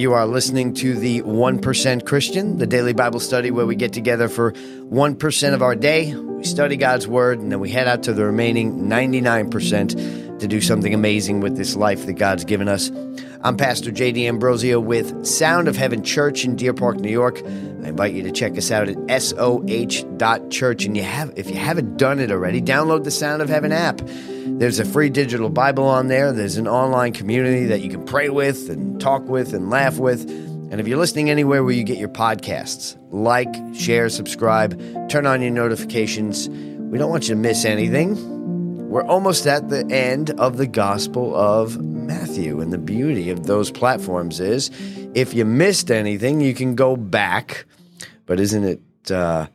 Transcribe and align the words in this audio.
You 0.00 0.14
are 0.14 0.26
listening 0.26 0.72
to 0.76 0.94
the 0.98 1.20
1% 1.20 2.06
Christian, 2.06 2.56
the 2.56 2.66
daily 2.66 2.94
Bible 2.94 3.20
study 3.20 3.50
where 3.50 3.66
we 3.66 3.76
get 3.76 3.92
together 3.92 4.30
for 4.30 4.52
1% 4.52 5.52
of 5.52 5.60
our 5.60 5.76
day. 5.76 6.14
We 6.14 6.42
study 6.44 6.78
God's 6.78 7.06
Word, 7.06 7.38
and 7.38 7.52
then 7.52 7.60
we 7.60 7.68
head 7.68 7.86
out 7.86 8.02
to 8.04 8.14
the 8.14 8.24
remaining 8.24 8.88
99% 8.88 10.38
to 10.38 10.48
do 10.48 10.62
something 10.62 10.94
amazing 10.94 11.40
with 11.40 11.58
this 11.58 11.76
life 11.76 12.06
that 12.06 12.14
God's 12.14 12.46
given 12.46 12.66
us. 12.66 12.90
I'm 13.42 13.58
Pastor 13.58 13.90
Jay 13.90 14.10
D'Ambrosio 14.10 14.80
with 14.80 15.26
Sound 15.26 15.68
of 15.68 15.76
Heaven 15.76 16.02
Church 16.02 16.46
in 16.46 16.56
Deer 16.56 16.72
Park, 16.72 16.96
New 16.96 17.12
York. 17.12 17.42
I 17.44 17.88
invite 17.88 18.14
you 18.14 18.22
to 18.22 18.32
check 18.32 18.56
us 18.56 18.70
out 18.70 18.88
at 18.88 19.22
soh.church. 19.22 20.84
And 20.86 20.96
you 20.96 21.02
have, 21.02 21.30
if 21.36 21.50
you 21.50 21.56
haven't 21.56 21.98
done 21.98 22.20
it 22.20 22.30
already, 22.30 22.62
download 22.62 23.04
the 23.04 23.10
Sound 23.10 23.42
of 23.42 23.50
Heaven 23.50 23.70
app. 23.70 24.00
There's 24.46 24.78
a 24.78 24.84
free 24.84 25.10
digital 25.10 25.50
Bible 25.50 25.84
on 25.84 26.08
there. 26.08 26.32
There's 26.32 26.56
an 26.56 26.66
online 26.66 27.12
community 27.12 27.66
that 27.66 27.80
you 27.80 27.90
can 27.90 28.04
pray 28.04 28.30
with 28.30 28.70
and 28.70 28.98
talk 29.00 29.28
with 29.28 29.52
and 29.52 29.68
laugh 29.68 29.98
with. 29.98 30.22
And 30.70 30.80
if 30.80 30.88
you're 30.88 30.98
listening 30.98 31.28
anywhere 31.28 31.62
where 31.62 31.74
you 31.74 31.84
get 31.84 31.98
your 31.98 32.08
podcasts, 32.08 32.96
like, 33.10 33.54
share, 33.74 34.08
subscribe, 34.08 34.80
turn 35.10 35.26
on 35.26 35.42
your 35.42 35.50
notifications. 35.50 36.48
We 36.48 36.96
don't 36.96 37.10
want 37.10 37.24
you 37.24 37.34
to 37.34 37.40
miss 37.40 37.64
anything. 37.66 38.88
We're 38.88 39.04
almost 39.04 39.46
at 39.46 39.68
the 39.68 39.84
end 39.90 40.30
of 40.30 40.56
the 40.56 40.66
Gospel 40.66 41.34
of 41.36 41.80
Matthew. 41.80 42.60
And 42.60 42.72
the 42.72 42.78
beauty 42.78 43.30
of 43.30 43.46
those 43.46 43.70
platforms 43.70 44.40
is 44.40 44.70
if 45.14 45.34
you 45.34 45.44
missed 45.44 45.90
anything, 45.90 46.40
you 46.40 46.54
can 46.54 46.76
go 46.76 46.96
back. 46.96 47.66
But 48.24 48.40
isn't 48.40 48.64
it 48.64 49.10
uh, 49.10 49.48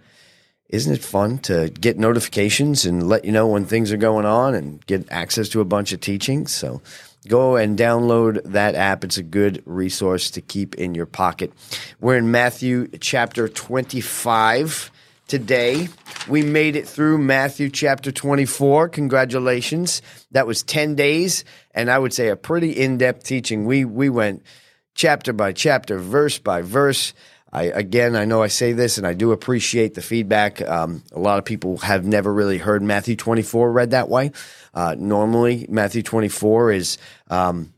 isn't 0.69 0.93
it 0.93 1.03
fun 1.03 1.37
to 1.39 1.69
get 1.69 1.97
notifications 1.97 2.85
and 2.85 3.07
let 3.07 3.25
you 3.25 3.31
know 3.31 3.47
when 3.47 3.65
things 3.65 3.91
are 3.91 3.97
going 3.97 4.25
on 4.25 4.55
and 4.55 4.85
get 4.85 5.09
access 5.11 5.49
to 5.49 5.61
a 5.61 5.65
bunch 5.65 5.91
of 5.91 5.99
teachings? 5.99 6.51
So 6.51 6.81
go 7.27 7.55
and 7.55 7.77
download 7.77 8.41
that 8.43 8.75
app. 8.75 9.03
It's 9.03 9.17
a 9.17 9.23
good 9.23 9.61
resource 9.65 10.31
to 10.31 10.41
keep 10.41 10.75
in 10.75 10.95
your 10.95 11.05
pocket. 11.05 11.53
We're 11.99 12.17
in 12.17 12.31
Matthew 12.31 12.87
chapter 12.99 13.47
25 13.47 14.91
today. 15.27 15.89
We 16.27 16.43
made 16.43 16.75
it 16.75 16.87
through 16.87 17.19
Matthew 17.19 17.69
chapter 17.69 18.11
24. 18.11 18.89
Congratulations. 18.89 20.01
That 20.31 20.47
was 20.47 20.63
10 20.63 20.95
days 20.95 21.45
and 21.75 21.91
I 21.91 21.99
would 21.99 22.13
say 22.13 22.29
a 22.29 22.35
pretty 22.35 22.71
in-depth 22.71 23.23
teaching. 23.23 23.65
We 23.65 23.85
we 23.85 24.09
went 24.09 24.43
chapter 24.95 25.33
by 25.33 25.51
chapter, 25.51 25.99
verse 25.99 26.39
by 26.39 26.61
verse. 26.61 27.13
I, 27.55 27.63
again, 27.73 28.17
I 28.17 28.25
know 28.25 28.43
I 28.43 28.47
say 28.47 28.73
this, 28.73 28.97
and 28.97 29.07
I 29.07 29.13
do 29.13 29.31
appreciate 29.31 29.93
the 29.93 30.01
feedback. 30.01 30.61
Um, 30.61 31.03
a 31.13 31.19
lot 31.19 31.39
of 31.39 31.45
people 31.45 31.77
have 31.77 32.05
never 32.05 32.33
really 32.33 32.57
heard 32.57 32.83
Matthew 32.83 33.15
24 33.15 33.71
read 33.71 33.91
that 33.91 34.09
way. 34.09 34.33
Uh, 34.73 34.93
normally, 34.99 35.65
Matthew 35.69 36.03
24 36.03 36.73
is 36.73 36.97
um, 37.29 37.73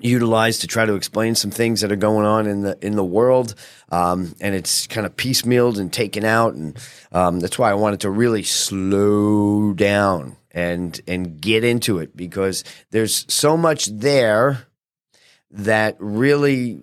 utilized 0.00 0.60
to 0.60 0.68
try 0.68 0.86
to 0.86 0.94
explain 0.94 1.34
some 1.34 1.50
things 1.50 1.80
that 1.80 1.90
are 1.90 1.96
going 1.96 2.24
on 2.24 2.46
in 2.46 2.62
the 2.62 2.78
in 2.80 2.94
the 2.94 3.04
world, 3.04 3.56
um, 3.90 4.36
and 4.40 4.54
it's 4.54 4.86
kind 4.86 5.04
of 5.04 5.16
piecemealed 5.16 5.80
and 5.80 5.92
taken 5.92 6.24
out, 6.24 6.54
and 6.54 6.78
um, 7.10 7.40
that's 7.40 7.58
why 7.58 7.72
I 7.72 7.74
wanted 7.74 8.02
to 8.02 8.10
really 8.10 8.44
slow 8.44 9.72
down 9.72 10.36
and 10.52 11.00
and 11.08 11.40
get 11.40 11.64
into 11.64 11.98
it 11.98 12.16
because 12.16 12.62
there's 12.92 13.26
so 13.32 13.56
much 13.56 13.86
there 13.86 14.68
that 15.50 15.96
really 15.98 16.80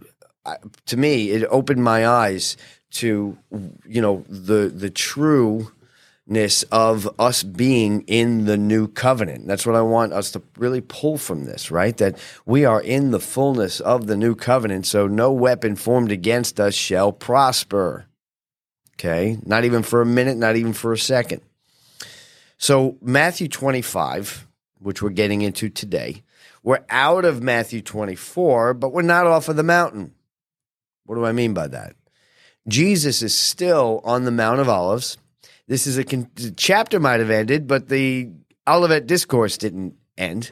to 0.86 0.98
me 0.98 1.32
it 1.32 1.48
opened 1.50 1.84
my 1.84 2.08
eyes 2.08 2.58
to 2.92 3.38
you 3.86 4.02
know 4.02 4.24
the 4.28 4.72
the 4.74 4.90
trueness 4.90 6.64
of 6.72 7.10
us 7.20 7.44
being 7.44 8.02
in 8.08 8.46
the 8.46 8.58
new 8.58 8.88
covenant. 8.88 9.48
That's 9.48 9.66
what 9.66 9.76
i 9.76 9.82
want 9.82 10.14
us 10.14 10.32
to 10.32 10.42
really 10.58 10.82
pull 10.82 11.18
from 11.18 11.46
this 11.46 11.72
right? 11.72 11.96
That 11.98 12.18
we 12.46 12.66
are 12.66 12.82
in 12.82 13.12
the 13.12 13.20
fullness 13.20 13.80
of 13.80 14.08
the 14.08 14.18
new 14.18 14.36
covenant 14.36 14.86
so 14.88 15.08
no 15.08 15.32
weapon 15.32 15.76
formed 15.76 16.12
against 16.12 16.60
us 16.60 16.74
shall 16.74 17.12
prosper. 17.12 18.08
Okay? 18.96 19.38
Not 19.46 19.66
even 19.66 19.84
for 19.84 20.02
a 20.02 20.06
minute 20.06 20.38
not 20.38 20.56
even 20.56 20.74
for 20.74 20.94
a 20.94 20.98
second. 20.98 21.42
So, 22.62 22.98
Matthew 23.02 23.48
25, 23.48 24.46
which 24.80 25.02
we're 25.02 25.12
getting 25.12 25.42
into 25.42 25.70
today, 25.70 26.24
we're 26.62 26.84
out 26.90 27.24
of 27.24 27.42
Matthew 27.42 27.82
24, 27.82 28.74
but 28.74 28.92
we're 28.92 29.02
not 29.02 29.26
off 29.26 29.48
of 29.48 29.56
the 29.56 29.64
mountain. 29.64 30.14
What 31.10 31.16
do 31.16 31.26
I 31.26 31.32
mean 31.32 31.56
by 31.56 31.68
that? 31.70 31.96
Jesus 32.68 33.24
is 33.24 33.34
still 33.36 34.00
on 34.04 34.26
the 34.26 34.32
Mount 34.32 34.60
of 34.60 34.70
Olives. 34.70 35.18
This 35.68 35.88
is 35.88 35.98
a 35.98 36.04
con- 36.04 36.30
chapter 36.56 37.00
might 37.00 37.20
have 37.20 37.32
ended, 37.32 37.66
but 37.66 37.90
the 37.90 38.30
Olivet 38.68 39.08
discourse 39.08 39.58
didn't 39.58 39.96
end. 40.20 40.52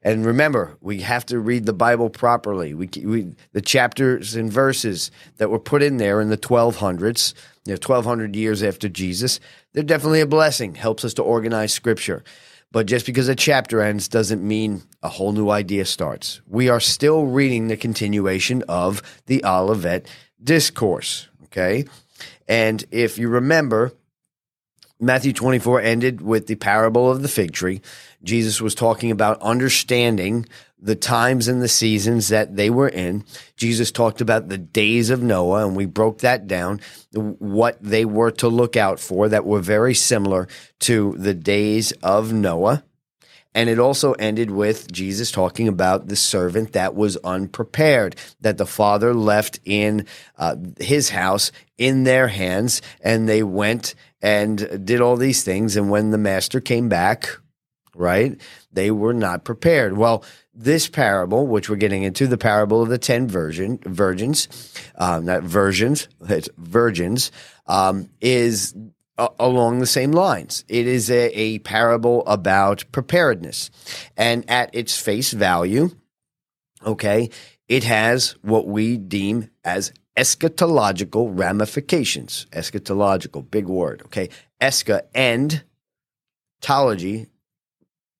And 0.00 0.24
remember, 0.24 0.78
we 0.80 1.02
have 1.02 1.26
to 1.26 1.38
read 1.38 1.66
the 1.66 1.74
Bible 1.74 2.08
properly. 2.08 2.72
We, 2.72 2.88
we, 3.04 3.34
the 3.52 3.60
chapters 3.60 4.34
and 4.34 4.50
verses 4.50 5.10
that 5.36 5.50
were 5.50 5.58
put 5.58 5.82
in 5.82 5.98
there 5.98 6.22
in 6.22 6.30
the 6.30 6.38
1200s, 6.38 7.34
you 7.66 7.72
know, 7.72 7.74
1200 7.74 8.34
years 8.34 8.62
after 8.62 8.88
Jesus, 8.88 9.40
they're 9.74 9.82
definitely 9.82 10.22
a 10.22 10.26
blessing. 10.26 10.74
Helps 10.74 11.04
us 11.04 11.12
to 11.14 11.22
organize 11.22 11.74
Scripture. 11.74 12.24
But 12.70 12.86
just 12.86 13.06
because 13.06 13.28
a 13.28 13.34
chapter 13.34 13.80
ends 13.80 14.08
doesn't 14.08 14.46
mean 14.46 14.82
a 15.02 15.08
whole 15.08 15.32
new 15.32 15.48
idea 15.48 15.84
starts. 15.86 16.42
We 16.46 16.68
are 16.68 16.80
still 16.80 17.26
reading 17.26 17.68
the 17.68 17.76
continuation 17.76 18.62
of 18.68 19.02
the 19.26 19.44
Olivet 19.44 20.06
discourse. 20.42 21.28
Okay. 21.44 21.86
And 22.46 22.84
if 22.90 23.18
you 23.18 23.28
remember, 23.28 23.92
Matthew 25.00 25.32
24 25.32 25.80
ended 25.80 26.20
with 26.20 26.46
the 26.46 26.56
parable 26.56 27.10
of 27.10 27.22
the 27.22 27.28
fig 27.28 27.52
tree. 27.52 27.80
Jesus 28.22 28.60
was 28.60 28.74
talking 28.74 29.10
about 29.10 29.40
understanding 29.40 30.46
the 30.80 30.94
times 30.94 31.48
and 31.48 31.60
the 31.60 31.68
seasons 31.68 32.28
that 32.28 32.56
they 32.56 32.70
were 32.70 32.88
in. 32.88 33.24
Jesus 33.56 33.90
talked 33.90 34.20
about 34.20 34.48
the 34.48 34.58
days 34.58 35.10
of 35.10 35.22
Noah, 35.22 35.66
and 35.66 35.76
we 35.76 35.86
broke 35.86 36.18
that 36.20 36.46
down, 36.46 36.80
what 37.12 37.78
they 37.82 38.04
were 38.04 38.30
to 38.32 38.48
look 38.48 38.76
out 38.76 39.00
for 39.00 39.28
that 39.28 39.44
were 39.44 39.60
very 39.60 39.94
similar 39.94 40.46
to 40.80 41.14
the 41.18 41.34
days 41.34 41.92
of 42.02 42.32
Noah. 42.32 42.84
And 43.54 43.68
it 43.68 43.80
also 43.80 44.12
ended 44.12 44.50
with 44.50 44.92
Jesus 44.92 45.32
talking 45.32 45.66
about 45.66 46.06
the 46.06 46.16
servant 46.16 46.74
that 46.74 46.94
was 46.94 47.16
unprepared, 47.18 48.14
that 48.40 48.58
the 48.58 48.66
father 48.66 49.14
left 49.14 49.58
in 49.64 50.06
uh, 50.36 50.54
his 50.78 51.10
house 51.10 51.50
in 51.76 52.04
their 52.04 52.28
hands, 52.28 52.82
and 53.00 53.28
they 53.28 53.42
went 53.42 53.94
and 54.22 54.86
did 54.86 55.00
all 55.00 55.16
these 55.16 55.42
things. 55.42 55.76
And 55.76 55.90
when 55.90 56.10
the 56.10 56.18
master 56.18 56.60
came 56.60 56.88
back, 56.88 57.30
right, 57.98 58.40
they 58.72 58.90
were 58.90 59.12
not 59.12 59.44
prepared. 59.44 59.96
Well, 59.96 60.24
this 60.54 60.88
parable, 60.88 61.46
which 61.46 61.68
we're 61.68 61.76
getting 61.76 62.02
into, 62.02 62.26
the 62.26 62.38
parable 62.38 62.82
of 62.82 62.88
the 62.88 62.98
ten 62.98 63.28
virgin 63.28 63.78
virgins, 63.84 64.48
um, 64.96 65.24
not 65.26 65.42
versions, 65.42 66.08
it's 66.28 66.48
virgins, 66.56 67.30
um, 67.66 68.08
is 68.20 68.74
a- 69.18 69.28
along 69.38 69.80
the 69.80 69.86
same 69.86 70.12
lines. 70.12 70.64
It 70.68 70.86
is 70.86 71.10
a, 71.10 71.26
a 71.38 71.58
parable 71.60 72.26
about 72.26 72.84
preparedness, 72.92 73.70
and 74.16 74.48
at 74.48 74.74
its 74.74 74.96
face 74.96 75.32
value, 75.32 75.90
okay, 76.84 77.30
it 77.68 77.84
has 77.84 78.36
what 78.42 78.66
we 78.66 78.96
deem 78.96 79.50
as 79.64 79.92
eschatological 80.16 81.30
ramifications. 81.38 82.46
Eschatological, 82.50 83.48
big 83.48 83.66
word, 83.66 84.02
okay? 84.06 84.28
Escha 84.60 85.02
and 85.14 85.62
tology, 86.60 87.28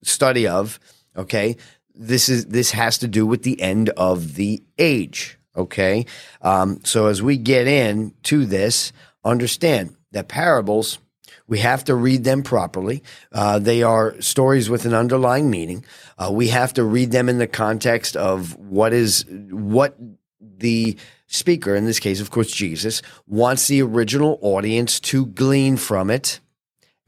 study 0.03 0.47
of, 0.47 0.79
okay? 1.15 1.55
this 1.99 2.29
is 2.29 2.45
this 2.45 2.71
has 2.71 2.97
to 2.99 3.07
do 3.07 3.27
with 3.27 3.43
the 3.43 3.61
end 3.61 3.89
of 3.89 4.35
the 4.35 4.63
age. 4.79 5.37
Okay, 5.55 6.05
um, 6.41 6.79
so 6.83 7.07
as 7.07 7.21
we 7.21 7.37
get 7.37 7.67
in 7.67 8.13
to 8.23 8.45
this, 8.45 8.93
understand 9.23 9.95
that 10.11 10.27
parables 10.27 10.99
we 11.47 11.59
have 11.59 11.83
to 11.85 11.95
read 11.95 12.23
them 12.23 12.43
properly. 12.43 13.03
Uh, 13.31 13.57
they 13.57 13.81
are 13.81 14.19
stories 14.21 14.69
with 14.69 14.85
an 14.85 14.93
underlying 14.93 15.49
meaning. 15.49 15.83
Uh, 16.17 16.29
we 16.31 16.49
have 16.49 16.73
to 16.73 16.83
read 16.83 17.11
them 17.11 17.27
in 17.27 17.39
the 17.39 17.47
context 17.47 18.15
of 18.15 18.55
what 18.57 18.93
is 18.93 19.25
what 19.49 19.97
the 20.39 20.95
speaker, 21.25 21.75
in 21.75 21.85
this 21.85 21.99
case, 21.99 22.21
of 22.21 22.29
course, 22.29 22.51
Jesus, 22.51 23.01
wants 23.27 23.67
the 23.67 23.81
original 23.81 24.37
audience 24.41 24.99
to 24.99 25.25
glean 25.25 25.75
from 25.75 26.09
it 26.09 26.39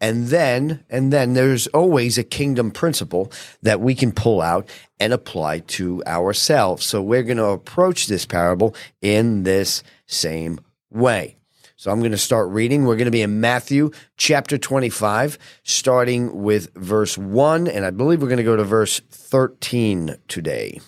and 0.02 0.28
then, 0.28 0.84
and 0.90 1.14
then 1.14 1.36
there's 1.36 1.68
always 1.68 2.18
a 2.18 2.24
kingdom 2.24 2.72
principle 2.72 3.32
that 3.62 3.80
we 3.80 3.94
can 3.94 4.12
pull 4.12 4.42
out 4.42 4.68
and 5.00 5.14
apply 5.14 5.60
to 5.60 6.04
ourselves. 6.08 6.84
So 6.88 7.04
we're 7.04 7.22
going 7.22 7.38
to 7.38 7.46
approach 7.46 8.08
this 8.08 8.26
parable 8.26 8.76
in 9.00 9.44
this 9.44 9.84
same 10.08 10.60
way. 10.90 11.38
So 11.76 11.92
I'm 11.92 12.00
going 12.00 12.12
to 12.12 12.18
start 12.18 12.50
reading. 12.50 12.86
We're 12.86 12.96
going 12.96 13.06
to 13.06 13.12
be 13.12 13.22
in 13.22 13.42
Matthew 13.42 13.92
chapter 14.18 14.58
25, 14.58 15.38
starting 15.64 16.42
with 16.42 16.74
verse 16.74 17.16
1, 17.16 17.68
and 17.68 17.86
I 17.86 17.92
believe 17.92 18.22
we're 18.22 18.28
going 18.28 18.38
to 18.38 18.44
go 18.44 18.56
to 18.56 18.64
verse 18.64 19.02
13 19.10 20.18
today. 20.28 20.80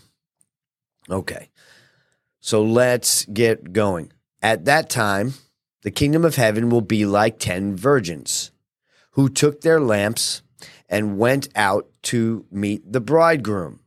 Okay. 1.09 1.49
So 2.39 2.63
let's 2.63 3.25
get 3.25 3.73
going. 3.73 4.11
At 4.41 4.65
that 4.65 4.89
time, 4.89 5.33
the 5.83 5.91
kingdom 5.91 6.25
of 6.25 6.35
heaven 6.35 6.69
will 6.69 6.81
be 6.81 7.05
like 7.05 7.37
10 7.37 7.75
virgins 7.75 8.51
who 9.13 9.29
took 9.29 9.61
their 9.61 9.79
lamps 9.79 10.41
and 10.89 11.17
went 11.17 11.49
out 11.55 11.89
to 12.03 12.45
meet 12.51 12.91
the 12.91 13.01
bridegroom. 13.01 13.79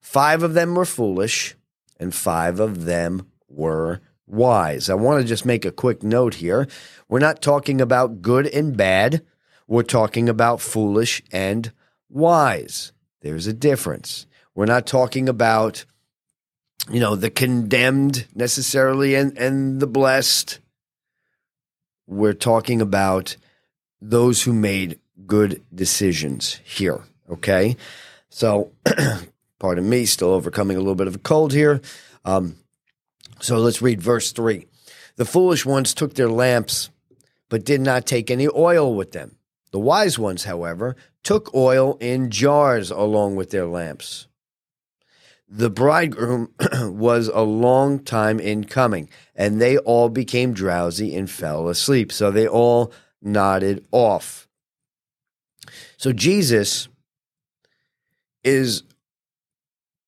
Five 0.00 0.42
of 0.42 0.54
them 0.54 0.74
were 0.74 0.84
foolish, 0.84 1.54
and 2.00 2.14
five 2.14 2.60
of 2.60 2.84
them 2.84 3.26
were 3.48 4.00
wise. 4.26 4.88
I 4.88 4.94
want 4.94 5.20
to 5.20 5.28
just 5.28 5.44
make 5.44 5.64
a 5.64 5.72
quick 5.72 6.02
note 6.02 6.34
here. 6.34 6.66
We're 7.08 7.18
not 7.18 7.42
talking 7.42 7.80
about 7.80 8.22
good 8.22 8.46
and 8.46 8.76
bad. 8.76 9.24
We're 9.66 9.82
talking 9.82 10.28
about 10.28 10.60
foolish 10.60 11.22
and 11.30 11.72
wise. 12.08 12.92
There's 13.20 13.46
a 13.46 13.52
difference. 13.52 14.26
We're 14.54 14.66
not 14.66 14.86
talking 14.86 15.28
about, 15.28 15.84
you 16.90 17.00
know, 17.00 17.16
the 17.16 17.30
condemned 17.30 18.26
necessarily 18.34 19.14
and, 19.14 19.36
and 19.36 19.80
the 19.80 19.86
blessed. 19.86 20.60
We're 22.06 22.32
talking 22.32 22.80
about 22.80 23.36
those 24.00 24.42
who 24.42 24.52
made 24.52 25.00
good 25.26 25.62
decisions 25.74 26.60
here. 26.64 27.02
Okay. 27.30 27.76
So, 28.30 28.72
pardon 29.58 29.88
me, 29.88 30.04
still 30.06 30.30
overcoming 30.30 30.76
a 30.76 30.80
little 30.80 30.94
bit 30.94 31.08
of 31.08 31.16
a 31.16 31.20
cold 31.20 31.52
here. 31.52 31.80
Um, 32.24 32.56
so 33.40 33.58
let's 33.58 33.82
read 33.82 34.02
verse 34.02 34.32
3. 34.32 34.66
The 35.16 35.24
foolish 35.24 35.64
ones 35.66 35.94
took 35.94 36.14
their 36.14 36.28
lamps, 36.28 36.90
but 37.48 37.64
did 37.64 37.80
not 37.80 38.06
take 38.06 38.30
any 38.30 38.48
oil 38.48 38.94
with 38.94 39.12
them. 39.12 39.36
The 39.72 39.78
wise 39.78 40.18
ones, 40.18 40.44
however, 40.44 40.96
took 41.22 41.54
oil 41.54 41.96
in 42.00 42.30
jars 42.30 42.90
along 42.90 43.36
with 43.36 43.50
their 43.50 43.66
lamps. 43.66 44.26
The 45.48 45.70
bridegroom 45.70 46.52
was 46.82 47.28
a 47.28 47.40
long 47.40 48.00
time 48.00 48.38
in 48.38 48.64
coming, 48.64 49.08
and 49.34 49.60
they 49.60 49.78
all 49.78 50.08
became 50.08 50.52
drowsy 50.52 51.16
and 51.16 51.30
fell 51.30 51.68
asleep. 51.68 52.12
So 52.12 52.30
they 52.30 52.46
all 52.46 52.92
nodded 53.22 53.86
off. 53.92 54.48
So 55.96 56.12
Jesus 56.12 56.88
is 58.44 58.82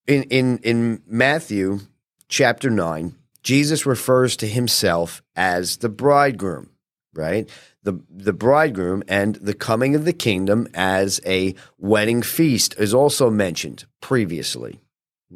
in 0.07 0.23
in 0.25 0.59
in 0.59 1.03
Matthew 1.07 1.81
chapter 2.29 2.71
9 2.71 3.15
Jesus 3.43 3.87
refers 3.87 4.37
to 4.37 4.47
himself 4.47 5.23
as 5.35 5.79
the 5.79 5.89
bridegroom, 5.89 6.71
right? 7.15 7.49
The, 7.83 7.99
the 8.11 8.35
bridegroom 8.35 9.03
and 9.09 9.37
the 9.37 9.55
coming 9.55 9.95
of 9.95 10.05
the 10.05 10.12
kingdom 10.12 10.69
as 10.75 11.21
a 11.25 11.55
wedding 11.79 12.23
feast 12.23 12.75
is 12.79 12.93
also 12.93 13.31
mentioned 13.31 13.87
previously. 14.01 14.81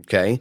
Okay. 0.00 0.40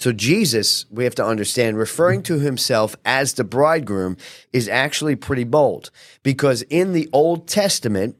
So 0.00 0.12
Jesus, 0.12 0.86
we 0.90 1.04
have 1.04 1.14
to 1.16 1.24
understand, 1.24 1.76
referring 1.76 2.22
to 2.22 2.38
himself 2.38 2.96
as 3.04 3.34
the 3.34 3.44
bridegroom 3.44 4.16
is 4.50 4.66
actually 4.66 5.14
pretty 5.14 5.44
bold 5.44 5.90
because 6.22 6.62
in 6.62 6.94
the 6.94 7.06
Old 7.12 7.46
Testament, 7.46 8.16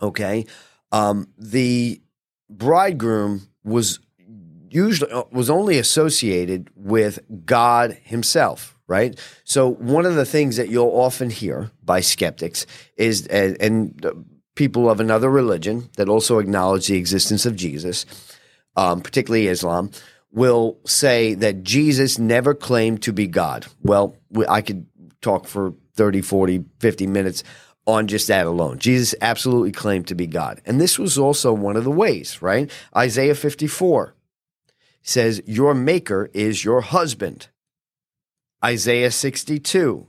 okay, 0.00 0.46
um, 0.92 1.26
the 1.36 2.00
bridegroom 2.48 3.48
was 3.64 3.98
usually 4.70 5.10
uh, 5.10 5.24
was 5.32 5.50
only 5.50 5.78
associated 5.78 6.70
with 6.76 7.18
God 7.44 7.98
himself, 8.04 8.78
right? 8.86 9.18
So 9.42 9.68
one 9.68 10.06
of 10.06 10.14
the 10.14 10.24
things 10.24 10.58
that 10.58 10.68
you'll 10.68 10.86
often 10.86 11.30
hear 11.30 11.72
by 11.82 12.02
skeptics 12.02 12.66
is 12.96 13.26
and, 13.26 13.60
and 13.60 14.26
people 14.54 14.88
of 14.88 15.00
another 15.00 15.28
religion 15.28 15.90
that 15.96 16.08
also 16.08 16.38
acknowledge 16.38 16.86
the 16.86 16.96
existence 16.96 17.46
of 17.46 17.56
Jesus, 17.56 18.06
um, 18.76 19.00
particularly 19.00 19.48
Islam, 19.48 19.90
will 20.30 20.78
say 20.84 21.34
that 21.34 21.62
Jesus 21.62 22.18
never 22.18 22.54
claimed 22.54 23.02
to 23.02 23.12
be 23.12 23.26
God. 23.26 23.66
Well, 23.82 24.16
I 24.48 24.60
could 24.60 24.86
talk 25.20 25.46
for 25.46 25.74
30, 25.94 26.20
40, 26.20 26.64
50 26.78 27.06
minutes 27.06 27.42
on 27.86 28.06
just 28.06 28.28
that 28.28 28.46
alone. 28.46 28.78
Jesus 28.78 29.14
absolutely 29.20 29.72
claimed 29.72 30.06
to 30.08 30.14
be 30.14 30.26
God. 30.26 30.60
And 30.66 30.80
this 30.80 30.98
was 30.98 31.16
also 31.16 31.52
one 31.52 31.76
of 31.76 31.84
the 31.84 31.90
ways, 31.90 32.42
right? 32.42 32.70
Isaiah 32.94 33.34
54 33.34 34.14
says, 35.02 35.42
Your 35.46 35.74
maker 35.74 36.30
is 36.34 36.64
your 36.64 36.82
husband. 36.82 37.48
Isaiah 38.62 39.10
62, 39.10 40.06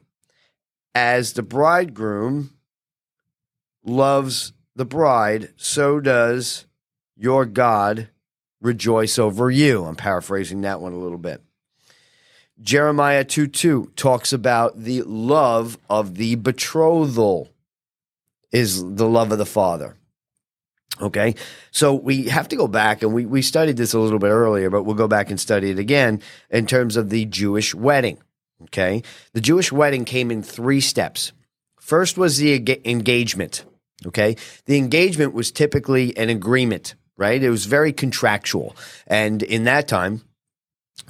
as 0.93 1.33
the 1.33 1.43
bridegroom 1.43 2.51
loves 3.85 4.53
the 4.75 4.85
bride, 4.85 5.53
so 5.55 5.99
does 5.99 6.65
your 7.15 7.45
God 7.45 8.09
rejoice 8.61 9.17
over 9.17 9.49
you. 9.49 9.85
I'm 9.85 9.95
paraphrasing 9.95 10.61
that 10.61 10.81
one 10.81 10.93
a 10.93 10.99
little 10.99 11.17
bit. 11.17 11.41
Jeremiah 12.61 13.23
2 13.23 13.47
2 13.47 13.93
talks 13.95 14.33
about 14.33 14.77
the 14.77 15.03
love 15.03 15.77
of 15.89 16.15
the 16.15 16.35
betrothal 16.35 17.49
is 18.51 18.83
the 18.95 19.07
love 19.07 19.31
of 19.31 19.37
the 19.37 19.45
Father. 19.45 19.95
Okay. 21.01 21.35
So 21.71 21.93
we 21.93 22.23
have 22.23 22.49
to 22.49 22.55
go 22.55 22.67
back 22.67 23.01
and 23.01 23.13
we, 23.13 23.25
we 23.25 23.41
studied 23.41 23.77
this 23.77 23.93
a 23.93 23.99
little 23.99 24.19
bit 24.19 24.29
earlier, 24.29 24.69
but 24.69 24.83
we'll 24.83 24.95
go 24.95 25.07
back 25.07 25.29
and 25.29 25.39
study 25.39 25.69
it 25.69 25.79
again 25.79 26.21
in 26.49 26.65
terms 26.65 26.97
of 26.97 27.09
the 27.09 27.25
Jewish 27.25 27.73
wedding. 27.73 28.17
Okay. 28.63 29.03
The 29.33 29.41
Jewish 29.41 29.71
wedding 29.71 30.03
came 30.03 30.31
in 30.31 30.43
three 30.43 30.81
steps. 30.81 31.31
First 31.79 32.17
was 32.17 32.37
the 32.37 32.81
engagement. 32.85 33.63
Okay. 34.05 34.35
The 34.65 34.77
engagement 34.77 35.33
was 35.33 35.51
typically 35.51 36.15
an 36.17 36.29
agreement, 36.29 36.95
right? 37.19 37.43
It 37.43 37.49
was 37.49 37.65
very 37.65 37.93
contractual. 37.93 38.75
And 39.05 39.43
in 39.43 39.65
that 39.65 39.87
time, 39.87 40.21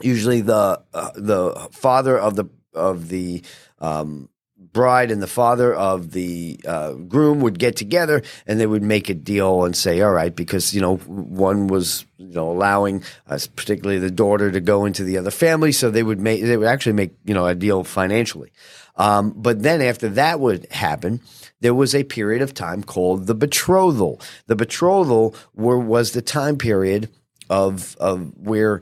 usually 0.02 0.42
the, 0.42 0.82
uh, 0.94 1.12
the 1.16 1.70
father 1.72 2.18
of 2.18 2.36
the, 2.36 2.46
of 2.74 3.10
the, 3.10 3.44
um, 3.80 4.30
bride 4.74 5.10
and 5.10 5.22
the 5.22 5.28
father 5.28 5.74
of 5.74 6.12
the 6.12 6.60
uh, 6.68 6.92
groom 6.94 7.40
would 7.42 7.58
get 7.58 7.76
together 7.76 8.22
and 8.46 8.60
they 8.60 8.68
would 8.68 8.84
make 8.84 9.10
a 9.10 9.14
deal 9.14 9.64
and 9.64 9.76
say, 9.76 10.02
all 10.02 10.12
right, 10.12 10.36
because, 10.36 10.74
you 10.74 10.82
know, 10.82 10.98
one 10.98 11.68
was, 11.68 12.06
you 12.18 12.34
know, 12.34 12.52
allowing 12.52 13.04
uh, 13.28 13.40
particularly 13.56 14.00
the 14.00 14.12
daughter 14.12 14.52
to 14.52 14.60
go 14.60 14.86
into 14.86 15.04
the 15.04 15.18
other 15.18 15.32
family. 15.32 15.72
So 15.72 15.90
they 15.90 16.04
would 16.04 16.20
make, 16.20 16.44
they 16.44 16.58
would 16.58 16.68
actually 16.68 16.94
make, 16.94 17.12
you 17.24 17.34
know, 17.34 17.48
a 17.48 17.56
deal 17.56 17.84
financially. 17.84 18.52
Um, 19.00 19.34
but 19.36 19.64
then 19.64 19.82
after 19.82 20.10
that 20.10 20.40
would 20.42 20.68
happen, 20.72 21.22
there 21.62 21.74
was 21.74 21.96
a 21.96 22.04
period 22.04 22.42
of 22.42 22.54
time 22.54 22.84
called 22.84 23.26
the 23.26 23.34
betrothal. 23.34 24.22
The 24.48 24.58
betrothal 24.58 25.34
were, 25.56 25.80
was 25.80 26.12
the 26.12 26.22
time 26.22 26.58
period 26.58 27.10
of, 27.50 27.96
of 27.98 28.38
where 28.38 28.82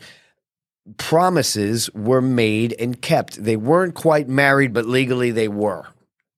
promises 0.97 1.89
were 1.93 2.21
made 2.21 2.75
and 2.79 3.01
kept. 3.01 3.43
They 3.43 3.55
weren't 3.55 3.93
quite 3.93 4.27
married, 4.27 4.73
but 4.73 4.85
legally 4.85 5.31
they 5.31 5.47
were. 5.47 5.85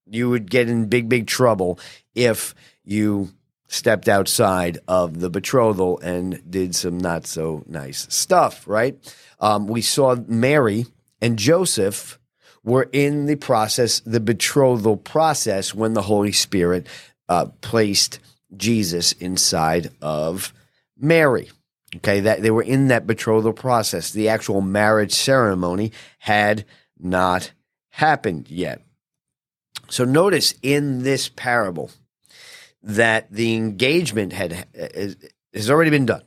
You 0.06 0.28
would 0.28 0.50
get 0.50 0.68
in 0.68 0.88
big, 0.88 1.08
big 1.08 1.26
trouble 1.26 1.78
if 2.14 2.54
you 2.84 3.30
stepped 3.66 4.08
outside 4.08 4.78
of 4.88 5.20
the 5.20 5.30
betrothal 5.30 5.98
and 6.00 6.42
did 6.50 6.74
some 6.74 6.98
not 6.98 7.26
so 7.26 7.64
nice 7.66 8.06
stuff, 8.10 8.66
right? 8.66 8.98
Um, 9.38 9.68
we 9.68 9.80
saw 9.80 10.16
Mary 10.26 10.86
and 11.22 11.38
Joseph 11.38 12.18
were 12.62 12.88
in 12.92 13.26
the 13.26 13.36
process, 13.36 14.00
the 14.00 14.20
betrothal 14.20 14.96
process, 14.96 15.74
when 15.74 15.94
the 15.94 16.02
Holy 16.02 16.32
Spirit 16.32 16.86
uh, 17.28 17.46
placed 17.60 18.18
Jesus 18.56 19.12
inside 19.12 19.90
of 20.02 20.52
Mary. 20.98 21.50
Okay, 21.96 22.20
that 22.20 22.42
they 22.42 22.52
were 22.52 22.62
in 22.62 22.88
that 22.88 23.06
betrothal 23.06 23.52
process. 23.52 24.12
The 24.12 24.28
actual 24.28 24.60
marriage 24.60 25.12
ceremony 25.12 25.92
had 26.20 26.64
not 26.98 27.50
happened 27.88 28.48
yet. 28.48 28.82
So 29.88 30.04
notice 30.04 30.54
in 30.62 31.02
this 31.02 31.28
parable 31.28 31.90
that 32.82 33.30
the 33.32 33.56
engagement 33.56 34.32
had 34.32 34.66
has 35.52 35.70
already 35.70 35.90
been 35.90 36.06
done. 36.06 36.22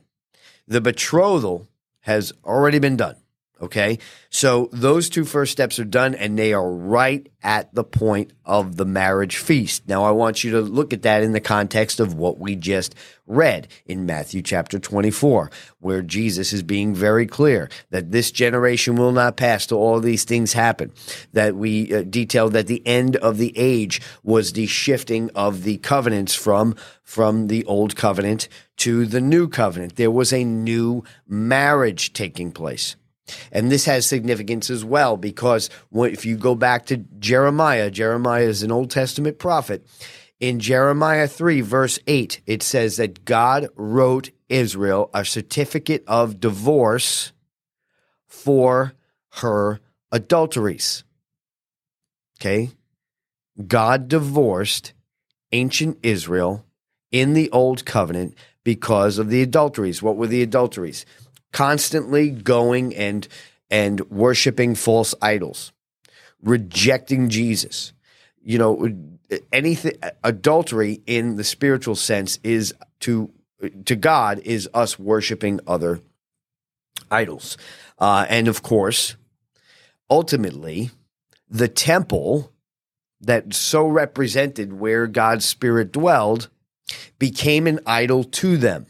The 0.68 0.82
betrothal 0.82 1.66
has 2.00 2.32
already 2.44 2.78
been 2.78 2.96
done. 2.96 3.16
Okay. 3.62 4.00
So 4.30 4.68
those 4.72 5.08
two 5.08 5.24
first 5.24 5.52
steps 5.52 5.78
are 5.78 5.84
done 5.84 6.16
and 6.16 6.36
they 6.36 6.52
are 6.52 6.68
right 6.68 7.28
at 7.40 7.72
the 7.72 7.84
point 7.84 8.32
of 8.44 8.76
the 8.76 8.84
marriage 8.84 9.36
feast. 9.36 9.86
Now 9.88 10.02
I 10.02 10.10
want 10.10 10.42
you 10.42 10.50
to 10.52 10.60
look 10.60 10.92
at 10.92 11.02
that 11.02 11.22
in 11.22 11.32
the 11.32 11.40
context 11.40 12.00
of 12.00 12.14
what 12.14 12.38
we 12.38 12.56
just 12.56 12.96
read 13.28 13.68
in 13.86 14.06
Matthew 14.06 14.42
chapter 14.42 14.80
24, 14.80 15.52
where 15.78 16.02
Jesus 16.02 16.52
is 16.52 16.64
being 16.64 16.96
very 16.96 17.26
clear 17.26 17.70
that 17.90 18.10
this 18.10 18.32
generation 18.32 18.96
will 18.96 19.12
not 19.12 19.36
pass 19.36 19.66
till 19.66 19.78
all 19.78 20.00
these 20.00 20.24
things 20.24 20.52
happen. 20.52 20.90
That 21.32 21.54
we 21.54 21.94
uh, 21.94 22.02
detailed 22.02 22.54
that 22.54 22.66
the 22.66 22.84
end 22.84 23.14
of 23.16 23.38
the 23.38 23.56
age 23.56 24.02
was 24.24 24.52
the 24.52 24.66
shifting 24.66 25.30
of 25.36 25.62
the 25.62 25.78
covenants 25.78 26.34
from, 26.34 26.74
from 27.04 27.46
the 27.46 27.64
old 27.66 27.94
covenant 27.94 28.48
to 28.78 29.06
the 29.06 29.20
new 29.20 29.48
covenant. 29.48 29.94
There 29.94 30.10
was 30.10 30.32
a 30.32 30.42
new 30.42 31.04
marriage 31.28 32.12
taking 32.12 32.50
place. 32.50 32.96
And 33.50 33.70
this 33.70 33.86
has 33.86 34.06
significance 34.06 34.70
as 34.70 34.84
well 34.84 35.16
because 35.16 35.70
if 35.92 36.26
you 36.26 36.36
go 36.36 36.54
back 36.54 36.86
to 36.86 36.98
Jeremiah, 37.18 37.90
Jeremiah 37.90 38.44
is 38.44 38.62
an 38.62 38.72
Old 38.72 38.90
Testament 38.90 39.38
prophet. 39.38 39.86
In 40.40 40.60
Jeremiah 40.60 41.28
3, 41.28 41.60
verse 41.62 41.98
8, 42.06 42.42
it 42.46 42.62
says 42.62 42.96
that 42.96 43.24
God 43.24 43.68
wrote 43.76 44.30
Israel 44.48 45.10
a 45.14 45.24
certificate 45.24 46.04
of 46.06 46.40
divorce 46.40 47.32
for 48.26 48.92
her 49.34 49.80
adulteries. 50.12 51.04
Okay? 52.40 52.72
God 53.66 54.08
divorced 54.08 54.92
ancient 55.52 55.98
Israel 56.02 56.66
in 57.10 57.32
the 57.32 57.50
Old 57.50 57.84
Covenant 57.84 58.34
because 58.64 59.18
of 59.18 59.30
the 59.30 59.40
adulteries. 59.40 60.02
What 60.02 60.16
were 60.16 60.26
the 60.26 60.42
adulteries? 60.42 61.06
Constantly 61.54 62.28
going 62.30 62.94
and 62.94 63.26
and 63.70 64.00
worshiping 64.10 64.74
false 64.74 65.14
idols, 65.22 65.72
rejecting 66.42 67.30
Jesus. 67.30 67.94
You 68.42 68.58
know, 68.58 68.92
anything 69.52 69.94
adultery 70.22 71.00
in 71.06 71.36
the 71.36 71.44
spiritual 71.44 71.94
sense 71.94 72.38
is 72.42 72.74
to 73.00 73.30
to 73.86 73.96
God 73.96 74.40
is 74.40 74.68
us 74.74 74.98
worshiping 74.98 75.60
other 75.66 76.00
idols. 77.10 77.56
Uh, 77.98 78.26
and 78.28 78.48
of 78.48 78.62
course, 78.62 79.16
ultimately, 80.10 80.90
the 81.48 81.68
temple 81.68 82.52
that 83.20 83.54
so 83.54 83.86
represented 83.86 84.74
where 84.74 85.06
God's 85.06 85.46
Spirit 85.46 85.92
dwelled 85.92 86.50
became 87.18 87.66
an 87.66 87.80
idol 87.86 88.24
to 88.24 88.58
them. 88.58 88.86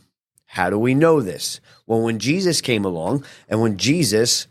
How 0.46 0.70
do 0.70 0.78
we 0.78 0.94
know 0.94 1.20
this? 1.20 1.60
Well, 1.86 2.00
when 2.00 2.18
Jesus 2.18 2.60
came 2.60 2.84
along, 2.84 3.24
and 3.48 3.60
when 3.60 3.76
Jesus 3.76 4.46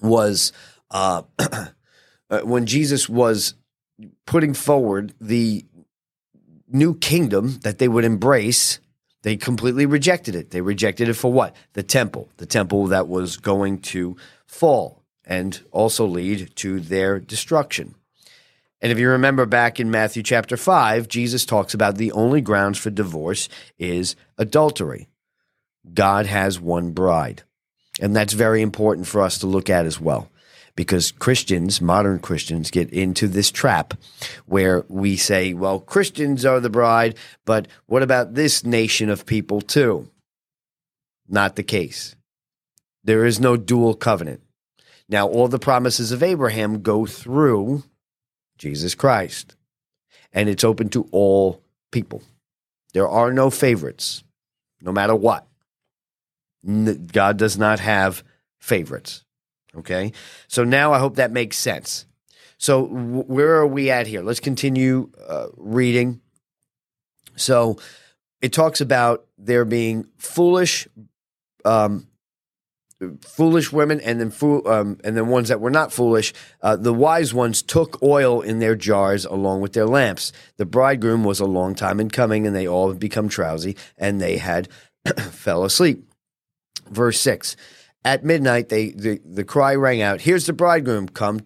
was, 0.00 0.52
uh, 0.90 1.22
uh, 1.38 2.40
when 2.42 2.66
Jesus 2.66 3.08
was 3.08 3.54
putting 4.26 4.54
forward 4.54 5.14
the 5.20 5.64
new 6.68 6.94
kingdom 6.94 7.58
that 7.62 7.78
they 7.78 7.88
would 7.88 8.04
embrace, 8.04 8.78
they 9.22 9.36
completely 9.36 9.86
rejected 9.86 10.34
it. 10.34 10.50
They 10.50 10.60
rejected 10.60 11.08
it 11.08 11.14
for 11.14 11.32
what? 11.32 11.54
The 11.74 11.82
temple, 11.82 12.30
the 12.36 12.46
temple 12.46 12.86
that 12.86 13.08
was 13.08 13.36
going 13.36 13.80
to 13.80 14.16
fall 14.46 15.02
and 15.24 15.60
also 15.70 16.06
lead 16.06 16.54
to 16.56 16.80
their 16.80 17.18
destruction. 17.18 17.94
And 18.80 18.90
if 18.90 18.98
you 18.98 19.10
remember 19.10 19.44
back 19.44 19.78
in 19.78 19.90
Matthew 19.90 20.22
chapter 20.22 20.56
5, 20.56 21.06
Jesus 21.06 21.44
talks 21.44 21.74
about 21.74 21.98
the 21.98 22.12
only 22.12 22.40
grounds 22.40 22.78
for 22.78 22.88
divorce 22.88 23.48
is 23.78 24.16
adultery. 24.38 25.09
God 25.92 26.26
has 26.26 26.60
one 26.60 26.92
bride. 26.92 27.42
And 28.00 28.14
that's 28.14 28.32
very 28.32 28.62
important 28.62 29.06
for 29.06 29.20
us 29.20 29.38
to 29.38 29.46
look 29.46 29.68
at 29.68 29.86
as 29.86 30.00
well. 30.00 30.30
Because 30.76 31.12
Christians, 31.12 31.80
modern 31.80 32.20
Christians, 32.20 32.70
get 32.70 32.90
into 32.90 33.28
this 33.28 33.50
trap 33.50 33.94
where 34.46 34.84
we 34.88 35.16
say, 35.16 35.52
well, 35.52 35.80
Christians 35.80 36.44
are 36.44 36.60
the 36.60 36.70
bride, 36.70 37.16
but 37.44 37.68
what 37.86 38.02
about 38.02 38.34
this 38.34 38.64
nation 38.64 39.10
of 39.10 39.26
people 39.26 39.60
too? 39.60 40.08
Not 41.28 41.56
the 41.56 41.62
case. 41.62 42.16
There 43.04 43.26
is 43.26 43.40
no 43.40 43.56
dual 43.56 43.94
covenant. 43.94 44.42
Now, 45.08 45.26
all 45.26 45.48
the 45.48 45.58
promises 45.58 46.12
of 46.12 46.22
Abraham 46.22 46.82
go 46.82 47.04
through 47.04 47.82
Jesus 48.56 48.94
Christ. 48.94 49.56
And 50.32 50.48
it's 50.48 50.64
open 50.64 50.88
to 50.90 51.08
all 51.10 51.62
people. 51.90 52.22
There 52.92 53.08
are 53.08 53.32
no 53.32 53.50
favorites, 53.50 54.22
no 54.80 54.92
matter 54.92 55.14
what. 55.14 55.46
God 56.64 57.36
does 57.36 57.56
not 57.58 57.80
have 57.80 58.22
favorites. 58.58 59.24
Okay. 59.76 60.12
So 60.48 60.64
now 60.64 60.92
I 60.92 60.98
hope 60.98 61.16
that 61.16 61.30
makes 61.30 61.56
sense. 61.56 62.06
So, 62.58 62.84
where 62.84 63.54
are 63.54 63.66
we 63.66 63.90
at 63.90 64.06
here? 64.06 64.20
Let's 64.20 64.40
continue 64.40 65.10
uh, 65.26 65.46
reading. 65.56 66.20
So, 67.34 67.78
it 68.42 68.52
talks 68.52 68.82
about 68.82 69.24
there 69.38 69.64
being 69.64 70.06
foolish 70.18 70.86
um, 71.64 72.06
foolish 73.22 73.72
women 73.72 74.00
and 74.00 74.20
then 74.20 74.30
fool, 74.30 74.66
um, 74.68 74.98
and 75.04 75.16
then 75.16 75.28
ones 75.28 75.48
that 75.48 75.60
were 75.60 75.70
not 75.70 75.92
foolish. 75.92 76.34
Uh, 76.60 76.76
the 76.76 76.92
wise 76.92 77.32
ones 77.32 77.62
took 77.62 78.02
oil 78.02 78.40
in 78.42 78.58
their 78.58 78.76
jars 78.76 79.24
along 79.24 79.60
with 79.62 79.72
their 79.72 79.86
lamps. 79.86 80.32
The 80.58 80.66
bridegroom 80.66 81.24
was 81.24 81.40
a 81.40 81.46
long 81.46 81.74
time 81.74 81.98
in 82.00 82.10
coming, 82.10 82.46
and 82.46 82.54
they 82.54 82.68
all 82.68 82.88
had 82.88 82.98
become 82.98 83.28
drowsy, 83.28 83.76
and 83.96 84.20
they 84.20 84.36
had 84.36 84.68
fell 85.30 85.64
asleep. 85.64 86.09
Verse 86.90 87.20
six. 87.20 87.56
At 88.04 88.24
midnight, 88.24 88.70
they 88.70 88.90
the, 88.90 89.20
the 89.24 89.44
cry 89.44 89.74
rang 89.74 90.00
out, 90.02 90.22
"Here's 90.22 90.46
the 90.46 90.52
bridegroom! 90.52 91.08
Come, 91.08 91.40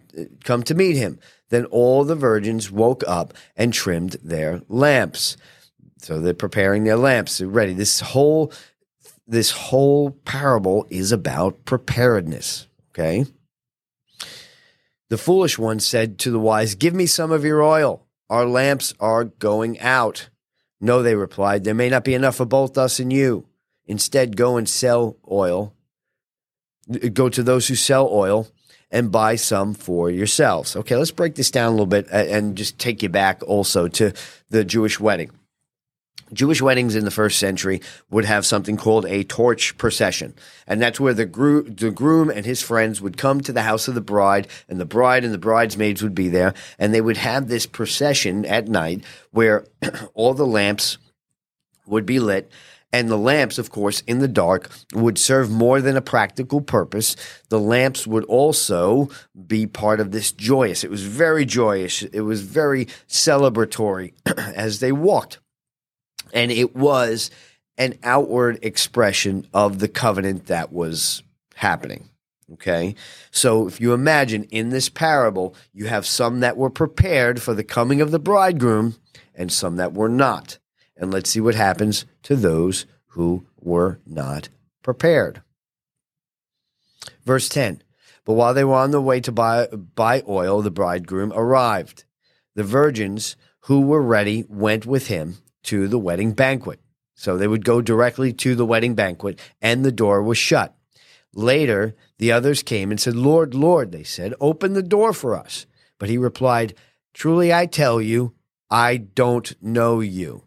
come 0.44 0.62
to 0.64 0.74
meet 0.74 0.96
him!" 0.96 1.18
Then 1.50 1.64
all 1.66 2.04
the 2.04 2.14
virgins 2.14 2.70
woke 2.70 3.02
up 3.06 3.34
and 3.56 3.72
trimmed 3.72 4.16
their 4.22 4.62
lamps. 4.68 5.36
So 5.98 6.20
they're 6.20 6.34
preparing 6.34 6.84
their 6.84 6.96
lamps. 6.96 7.38
They're 7.38 7.48
ready. 7.48 7.72
This 7.72 8.00
whole 8.00 8.52
this 9.26 9.50
whole 9.50 10.10
parable 10.10 10.86
is 10.90 11.12
about 11.12 11.64
preparedness. 11.64 12.66
Okay. 12.90 13.26
The 15.10 15.18
foolish 15.18 15.58
one 15.58 15.80
said 15.80 16.18
to 16.20 16.30
the 16.30 16.38
wise, 16.38 16.74
Give 16.74 16.94
me 16.94 17.06
some 17.06 17.30
of 17.30 17.44
your 17.44 17.62
oil. 17.62 18.06
Our 18.30 18.46
lamps 18.46 18.94
are 19.00 19.24
going 19.24 19.78
out. 19.80 20.28
No, 20.80 21.02
they 21.02 21.14
replied, 21.14 21.64
There 21.64 21.74
may 21.74 21.88
not 21.88 22.04
be 22.04 22.14
enough 22.14 22.36
for 22.36 22.46
both 22.46 22.76
us 22.76 22.98
and 22.98 23.12
you. 23.12 23.46
Instead, 23.86 24.36
go 24.36 24.56
and 24.56 24.68
sell 24.68 25.16
oil. 25.30 25.74
Go 27.12 27.28
to 27.28 27.42
those 27.42 27.68
who 27.68 27.74
sell 27.74 28.08
oil 28.10 28.48
and 28.90 29.10
buy 29.10 29.36
some 29.36 29.74
for 29.74 30.10
yourselves. 30.10 30.76
Okay, 30.76 30.96
let's 30.96 31.10
break 31.10 31.34
this 31.34 31.50
down 31.50 31.68
a 31.68 31.70
little 31.70 31.86
bit 31.86 32.06
and 32.10 32.56
just 32.56 32.78
take 32.78 33.02
you 33.02 33.08
back 33.08 33.42
also 33.46 33.88
to 33.88 34.12
the 34.50 34.64
Jewish 34.64 35.00
wedding. 35.00 35.30
Jewish 36.32 36.62
weddings 36.62 36.96
in 36.96 37.04
the 37.04 37.10
first 37.10 37.38
century 37.38 37.80
would 38.10 38.24
have 38.24 38.46
something 38.46 38.76
called 38.76 39.06
a 39.06 39.24
torch 39.24 39.76
procession. 39.78 40.34
And 40.66 40.80
that's 40.80 40.98
where 40.98 41.14
the, 41.14 41.26
gro- 41.26 41.62
the 41.62 41.90
groom 41.90 42.30
and 42.30 42.46
his 42.46 42.62
friends 42.62 43.00
would 43.00 43.16
come 43.16 43.40
to 43.42 43.52
the 43.52 43.62
house 43.62 43.88
of 43.88 43.94
the 43.94 44.00
bride, 44.00 44.48
and 44.68 44.80
the 44.80 44.84
bride 44.84 45.24
and 45.24 45.34
the 45.34 45.38
bridesmaids 45.38 46.02
would 46.02 46.14
be 46.14 46.28
there. 46.28 46.54
And 46.78 46.92
they 46.92 47.00
would 47.00 47.18
have 47.18 47.48
this 47.48 47.66
procession 47.66 48.44
at 48.44 48.68
night 48.68 49.04
where 49.30 49.66
all 50.14 50.34
the 50.34 50.46
lamps 50.46 50.98
would 51.86 52.06
be 52.06 52.20
lit. 52.20 52.50
And 52.94 53.08
the 53.08 53.18
lamps, 53.18 53.58
of 53.58 53.70
course, 53.70 54.00
in 54.02 54.20
the 54.20 54.28
dark 54.28 54.70
would 54.94 55.18
serve 55.18 55.50
more 55.50 55.80
than 55.80 55.96
a 55.96 56.00
practical 56.00 56.60
purpose. 56.60 57.16
The 57.48 57.58
lamps 57.58 58.06
would 58.06 58.24
also 58.24 59.10
be 59.46 59.66
part 59.66 59.98
of 59.98 60.12
this 60.12 60.30
joyous. 60.30 60.84
It 60.84 60.90
was 60.90 61.02
very 61.02 61.44
joyous. 61.44 62.02
It 62.02 62.20
was 62.20 62.42
very 62.42 62.86
celebratory 63.08 64.12
as 64.54 64.78
they 64.78 64.92
walked 64.92 65.40
and 66.34 66.50
it 66.50 66.76
was 66.76 67.30
an 67.78 67.94
outward 68.02 68.58
expression 68.62 69.46
of 69.54 69.78
the 69.78 69.88
covenant 69.88 70.46
that 70.46 70.72
was 70.72 71.22
happening. 71.54 72.10
Okay. 72.52 72.94
So 73.30 73.66
if 73.66 73.80
you 73.80 73.94
imagine 73.94 74.44
in 74.44 74.68
this 74.68 74.90
parable, 74.90 75.54
you 75.72 75.86
have 75.86 76.06
some 76.06 76.40
that 76.40 76.58
were 76.58 76.70
prepared 76.70 77.40
for 77.40 77.54
the 77.54 77.64
coming 77.64 78.02
of 78.02 78.10
the 78.10 78.18
bridegroom 78.18 78.96
and 79.34 79.50
some 79.50 79.76
that 79.76 79.94
were 79.94 80.10
not. 80.10 80.58
And 80.96 81.12
let's 81.12 81.30
see 81.30 81.40
what 81.40 81.54
happens 81.54 82.06
to 82.24 82.36
those 82.36 82.86
who 83.08 83.46
were 83.60 84.00
not 84.06 84.48
prepared. 84.82 85.42
Verse 87.24 87.48
10 87.48 87.82
But 88.24 88.34
while 88.34 88.54
they 88.54 88.64
were 88.64 88.74
on 88.74 88.90
the 88.90 89.00
way 89.00 89.20
to 89.20 89.32
buy, 89.32 89.66
buy 89.66 90.22
oil, 90.28 90.62
the 90.62 90.70
bridegroom 90.70 91.32
arrived. 91.34 92.04
The 92.54 92.64
virgins 92.64 93.36
who 93.60 93.80
were 93.80 94.02
ready 94.02 94.44
went 94.48 94.86
with 94.86 95.08
him 95.08 95.38
to 95.64 95.88
the 95.88 95.98
wedding 95.98 96.32
banquet. 96.32 96.80
So 97.14 97.36
they 97.36 97.48
would 97.48 97.64
go 97.64 97.80
directly 97.80 98.32
to 98.34 98.54
the 98.54 98.66
wedding 98.66 98.94
banquet, 98.94 99.40
and 99.62 99.84
the 99.84 99.92
door 99.92 100.22
was 100.22 100.38
shut. 100.38 100.76
Later, 101.32 101.96
the 102.18 102.32
others 102.32 102.62
came 102.62 102.90
and 102.90 103.00
said, 103.00 103.16
Lord, 103.16 103.54
Lord, 103.54 103.92
they 103.92 104.04
said, 104.04 104.34
open 104.40 104.74
the 104.74 104.82
door 104.82 105.12
for 105.12 105.36
us. 105.36 105.66
But 105.98 106.08
he 106.08 106.18
replied, 106.18 106.74
Truly 107.12 107.52
I 107.52 107.66
tell 107.66 108.00
you, 108.00 108.34
I 108.70 108.96
don't 108.96 109.54
know 109.62 110.00
you. 110.00 110.44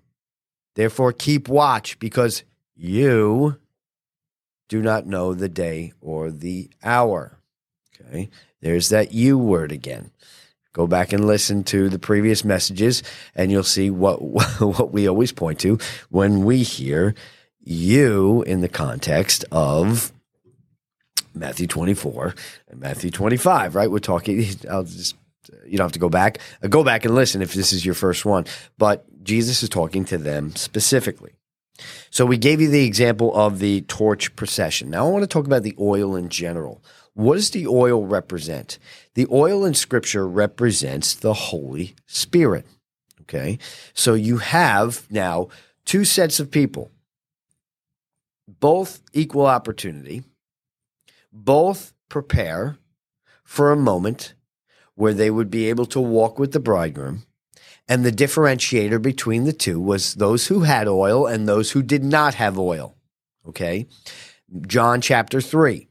Therefore 0.77 1.11
keep 1.11 1.49
watch, 1.49 1.97
because 1.97 2.43
you 2.75 3.57
do 4.69 4.79
not 4.79 5.07
know 5.07 5.33
the 5.33 5.49
day 5.49 5.93
or 6.01 6.29
the 6.29 6.69
hour. 6.83 7.39
Okay, 7.99 8.29
there's 8.61 8.89
that 8.89 9.11
you 9.11 9.39
word 9.39 9.71
again. 9.71 10.11
Go 10.73 10.85
back 10.85 11.13
and 11.13 11.25
listen 11.25 11.63
to 11.63 11.89
the 11.89 11.97
previous 11.97 12.45
messages, 12.45 13.01
and 13.33 13.51
you'll 13.51 13.63
see 13.63 13.89
what 13.89 14.21
what 14.61 14.91
we 14.91 15.09
always 15.09 15.31
point 15.31 15.59
to 15.61 15.79
when 16.09 16.45
we 16.45 16.61
hear 16.61 17.15
you 17.59 18.43
in 18.43 18.61
the 18.61 18.69
context 18.69 19.45
of 19.51 20.13
Matthew 21.33 21.65
24 21.65 22.35
and 22.69 22.79
Matthew 22.79 23.09
25, 23.09 23.73
right? 23.73 23.89
We're 23.89 23.97
talking, 23.97 24.45
I'll 24.69 24.83
just, 24.83 25.15
you 25.65 25.75
don't 25.79 25.85
have 25.85 25.91
to 25.93 25.99
go 25.99 26.09
back. 26.09 26.37
Go 26.69 26.83
back 26.83 27.03
and 27.03 27.15
listen 27.15 27.41
if 27.41 27.55
this 27.55 27.73
is 27.73 27.83
your 27.83 27.95
first 27.95 28.25
one. 28.25 28.45
But 28.77 29.05
Jesus 29.27 29.61
is 29.61 29.69
talking 29.69 30.05
to 30.05 30.17
them 30.17 30.55
specifically. 30.55 31.33
So 32.09 32.25
we 32.25 32.37
gave 32.37 32.61
you 32.61 32.69
the 32.69 32.85
example 32.85 33.35
of 33.35 33.59
the 33.59 33.81
torch 33.81 34.35
procession. 34.35 34.89
Now 34.89 35.05
I 35.05 35.11
want 35.11 35.23
to 35.23 35.27
talk 35.27 35.45
about 35.45 35.63
the 35.63 35.75
oil 35.79 36.15
in 36.15 36.29
general. 36.29 36.81
What 37.13 37.35
does 37.35 37.51
the 37.51 37.67
oil 37.67 38.05
represent? 38.05 38.79
The 39.15 39.27
oil 39.29 39.65
in 39.65 39.73
Scripture 39.73 40.27
represents 40.27 41.13
the 41.13 41.33
Holy 41.33 41.95
Spirit. 42.07 42.65
Okay. 43.21 43.59
So 43.93 44.13
you 44.13 44.37
have 44.37 45.05
now 45.11 45.49
two 45.83 46.05
sets 46.05 46.39
of 46.39 46.49
people, 46.49 46.89
both 48.47 49.01
equal 49.13 49.45
opportunity, 49.45 50.23
both 51.33 51.93
prepare 52.07 52.77
for 53.43 53.71
a 53.71 53.77
moment 53.77 54.33
where 54.95 55.13
they 55.13 55.29
would 55.29 55.51
be 55.51 55.69
able 55.69 55.85
to 55.87 55.99
walk 55.99 56.39
with 56.39 56.53
the 56.53 56.59
bridegroom. 56.59 57.23
And 57.87 58.03
the 58.03 58.11
differentiator 58.11 59.01
between 59.01 59.45
the 59.45 59.53
two 59.53 59.79
was 59.79 60.15
those 60.15 60.47
who 60.47 60.61
had 60.61 60.87
oil 60.87 61.25
and 61.25 61.47
those 61.47 61.71
who 61.71 61.81
did 61.81 62.03
not 62.03 62.35
have 62.35 62.59
oil. 62.59 62.95
Okay. 63.47 63.87
John 64.65 65.01
chapter 65.01 65.41
3. 65.41 65.87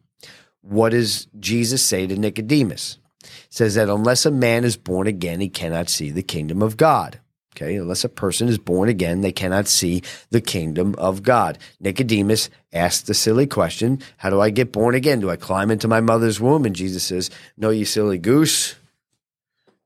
what 0.63 0.91
does 0.91 1.27
Jesus 1.39 1.83
say 1.83 2.07
to 2.07 2.17
Nicodemus? 2.17 2.99
He 3.23 3.29
says 3.51 3.75
that 3.75 3.89
unless 3.89 4.27
a 4.27 4.31
man 4.31 4.65
is 4.65 4.77
born 4.77 5.07
again, 5.07 5.41
he 5.41 5.49
cannot 5.49 5.89
see 5.89 6.11
the 6.11 6.23
kingdom 6.23 6.63
of 6.63 6.77
God. 6.77 7.21
Okay, 7.57 7.77
unless 7.77 8.05
a 8.05 8.11
person 8.11 8.49
is 8.49 8.59
born 8.59 8.91
again, 8.91 9.23
they 9.23 9.33
cannot 9.33 9.67
see 9.67 10.03
the 10.31 10.43
kingdom 10.43 10.95
of 10.99 11.23
God. 11.23 11.57
Nicodemus 11.81 12.51
asked 12.71 13.07
the 13.07 13.15
silly 13.15 13.47
question 13.47 14.03
How 14.19 14.29
do 14.29 14.43
I 14.43 14.51
get 14.51 14.73
born 14.73 14.95
again? 14.95 15.21
Do 15.21 15.31
I 15.31 15.37
climb 15.37 15.71
into 15.71 15.89
my 15.89 16.03
mother's 16.03 16.39
womb? 16.39 16.67
And 16.67 16.77
Jesus 16.77 17.05
says, 17.05 17.31
No, 17.57 17.71
you 17.71 17.87
silly 17.87 18.19
goose. 18.19 18.75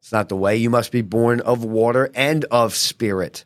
It's 0.01 0.13
not 0.13 0.29
the 0.29 0.37
way. 0.37 0.57
You 0.57 0.71
must 0.71 0.93
be 0.93 1.03
born 1.03 1.41
of 1.41 1.63
water 1.65 2.11
and 2.15 2.45
of 2.47 2.75
spirit. 2.75 3.45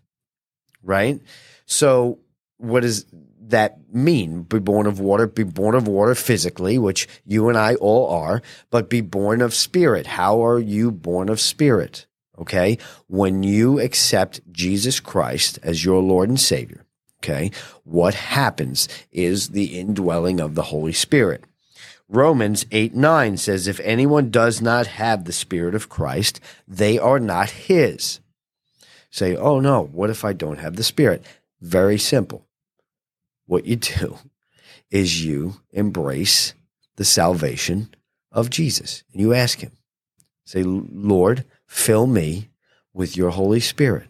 Right? 0.83 1.21
So, 1.67 2.21
what 2.59 2.81
does 2.81 3.07
that 3.49 3.79
mean? 3.93 4.43
Be 4.43 4.59
born 4.59 4.87
of 4.87 5.01
water, 5.01 5.27
be 5.27 5.43
born 5.43 5.75
of 5.75 5.89
water 5.89 6.15
physically, 6.15 6.79
which 6.79 7.09
you 7.25 7.49
and 7.49 7.59
I 7.59 7.75
all 7.77 8.09
are, 8.11 8.43
but 8.71 8.91
be 8.91 9.01
born 9.01 9.41
of 9.41 9.55
spirit. 9.55 10.07
How 10.07 10.45
are 10.45 10.59
you 10.59 10.91
born 10.91 11.29
of 11.29 11.41
spirit? 11.41 12.07
Okay. 12.39 12.79
When 13.09 13.43
you 13.43 13.81
accept 13.81 14.41
Jesus 14.53 15.01
Christ 15.01 15.59
as 15.63 15.85
your 15.85 16.03
Lord 16.03 16.29
and 16.29 16.41
Savior, 16.41 16.85
okay, 17.21 17.51
what 17.85 18.15
happens 18.15 18.89
is 19.13 19.51
the 19.51 19.79
indwelling 19.79 20.41
of 20.41 20.55
the 20.55 20.63
Holy 20.63 20.93
Spirit. 20.93 21.45
Romans 22.09 22.67
8 22.71 22.95
9 22.95 23.37
says, 23.37 23.67
If 23.67 23.81
anyone 23.81 24.31
does 24.31 24.61
not 24.61 24.87
have 24.87 25.25
the 25.25 25.33
Spirit 25.33 25.75
of 25.75 25.89
Christ, 25.89 26.41
they 26.69 26.99
are 26.99 27.19
not 27.19 27.51
his. 27.51 28.21
Say, 29.11 29.37
oh 29.37 29.61
no, 29.61 29.85
what 29.93 30.11
if 30.11 30.25
I 30.25 30.33
don't 30.33 30.59
have 30.59 30.75
the 30.75 30.83
Spirit? 30.83 31.25
Very 31.61 31.99
simple. 31.99 32.49
What 33.47 33.65
you 33.65 33.77
do 33.77 34.19
is 34.91 35.25
you 35.25 35.61
embrace 35.73 36.55
the 36.97 37.05
salvation 37.05 37.95
of 38.33 38.51
Jesus 38.51 39.05
and 39.13 39.21
you 39.21 39.33
ask 39.33 39.61
Him, 39.61 39.73
say, 40.45 40.63
Lord, 40.63 41.45
fill 41.67 42.07
me 42.07 42.49
with 42.93 43.17
your 43.17 43.31
Holy 43.31 43.61
Spirit. 43.61 44.09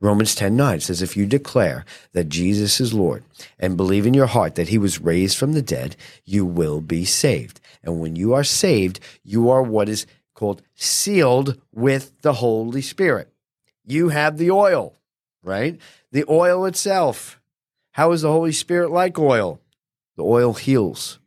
Romans 0.00 0.34
10 0.34 0.56
9 0.56 0.80
says, 0.80 1.02
If 1.02 1.16
you 1.16 1.26
declare 1.26 1.84
that 2.12 2.28
Jesus 2.28 2.80
is 2.80 2.94
Lord 2.94 3.24
and 3.58 3.76
believe 3.76 4.06
in 4.06 4.14
your 4.14 4.26
heart 4.26 4.54
that 4.54 4.68
he 4.68 4.78
was 4.78 5.00
raised 5.00 5.36
from 5.36 5.52
the 5.52 5.62
dead, 5.62 5.96
you 6.24 6.46
will 6.46 6.80
be 6.80 7.04
saved. 7.04 7.60
And 7.82 8.00
when 8.00 8.14
you 8.14 8.32
are 8.32 8.44
saved, 8.44 9.00
you 9.24 9.50
are 9.50 9.62
what 9.62 9.88
is 9.88 10.06
called 10.34 10.62
sealed 10.76 11.60
with 11.72 12.12
the 12.22 12.34
Holy 12.34 12.82
Spirit. 12.82 13.32
You 13.84 14.10
have 14.10 14.38
the 14.38 14.52
oil, 14.52 14.94
right? 15.42 15.80
The 16.12 16.24
oil 16.28 16.64
itself. 16.66 17.40
How 17.92 18.12
is 18.12 18.22
the 18.22 18.30
Holy 18.30 18.52
Spirit 18.52 18.90
like 18.90 19.18
oil? 19.18 19.60
The 20.16 20.22
oil 20.22 20.52
heals. 20.52 21.18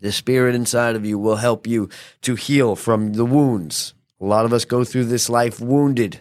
The 0.00 0.12
Spirit 0.12 0.54
inside 0.54 0.94
of 0.94 1.04
you 1.04 1.18
will 1.18 1.36
help 1.36 1.66
you 1.66 1.88
to 2.22 2.36
heal 2.36 2.76
from 2.76 3.14
the 3.14 3.24
wounds. 3.24 3.94
A 4.20 4.24
lot 4.24 4.44
of 4.44 4.52
us 4.52 4.64
go 4.64 4.84
through 4.84 5.06
this 5.06 5.28
life 5.28 5.60
wounded. 5.60 6.20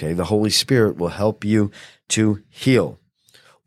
Okay, 0.00 0.14
the 0.14 0.24
Holy 0.24 0.48
Spirit 0.48 0.96
will 0.96 1.08
help 1.08 1.44
you 1.44 1.70
to 2.08 2.42
heal. 2.48 2.98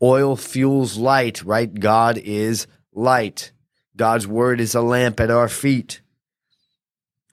Oil 0.02 0.34
fuels 0.34 0.96
light, 0.96 1.44
right? 1.44 1.72
God 1.72 2.18
is 2.18 2.66
light. 2.92 3.52
God's 3.96 4.26
word 4.26 4.60
is 4.60 4.74
a 4.74 4.80
lamp 4.80 5.20
at 5.20 5.30
our 5.30 5.48
feet. 5.48 6.00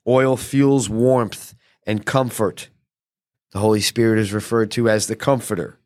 Oil 0.08 0.38
fuels 0.38 0.88
warmth 0.88 1.56
and 1.88 2.06
comfort. 2.06 2.70
The 3.54 3.60
Holy 3.60 3.82
Spirit 3.82 4.20
is 4.20 4.34
referred 4.34 4.70
to 4.72 4.88
as 4.88 5.08
the 5.08 5.16
comforter. 5.16 5.80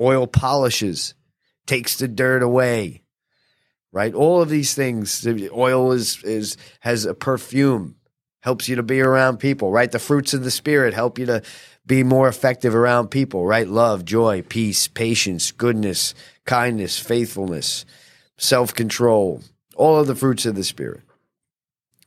Oil 0.00 0.28
polishes, 0.28 1.14
takes 1.66 1.96
the 1.96 2.06
dirt 2.06 2.44
away. 2.44 3.02
Right? 3.90 4.14
All 4.14 4.40
of 4.40 4.48
these 4.48 4.72
things. 4.72 5.26
Oil 5.26 5.90
is 5.90 6.22
is 6.22 6.56
has 6.78 7.06
a 7.06 7.14
perfume 7.14 7.96
helps 8.40 8.68
you 8.68 8.76
to 8.76 8.82
be 8.82 9.00
around 9.00 9.38
people, 9.38 9.70
right? 9.70 9.90
The 9.90 9.98
fruits 9.98 10.34
of 10.34 10.44
the 10.44 10.50
Spirit 10.50 10.94
help 10.94 11.18
you 11.18 11.26
to 11.26 11.42
be 11.86 12.02
more 12.02 12.28
effective 12.28 12.74
around 12.74 13.08
people, 13.08 13.46
right? 13.46 13.66
Love, 13.66 14.04
joy, 14.04 14.42
peace, 14.42 14.88
patience, 14.88 15.52
goodness, 15.52 16.14
kindness, 16.44 16.98
faithfulness, 16.98 17.84
self 18.38 18.74
control, 18.74 19.42
all 19.76 19.98
of 19.98 20.06
the 20.06 20.14
fruits 20.14 20.46
of 20.46 20.54
the 20.54 20.64
Spirit, 20.64 21.02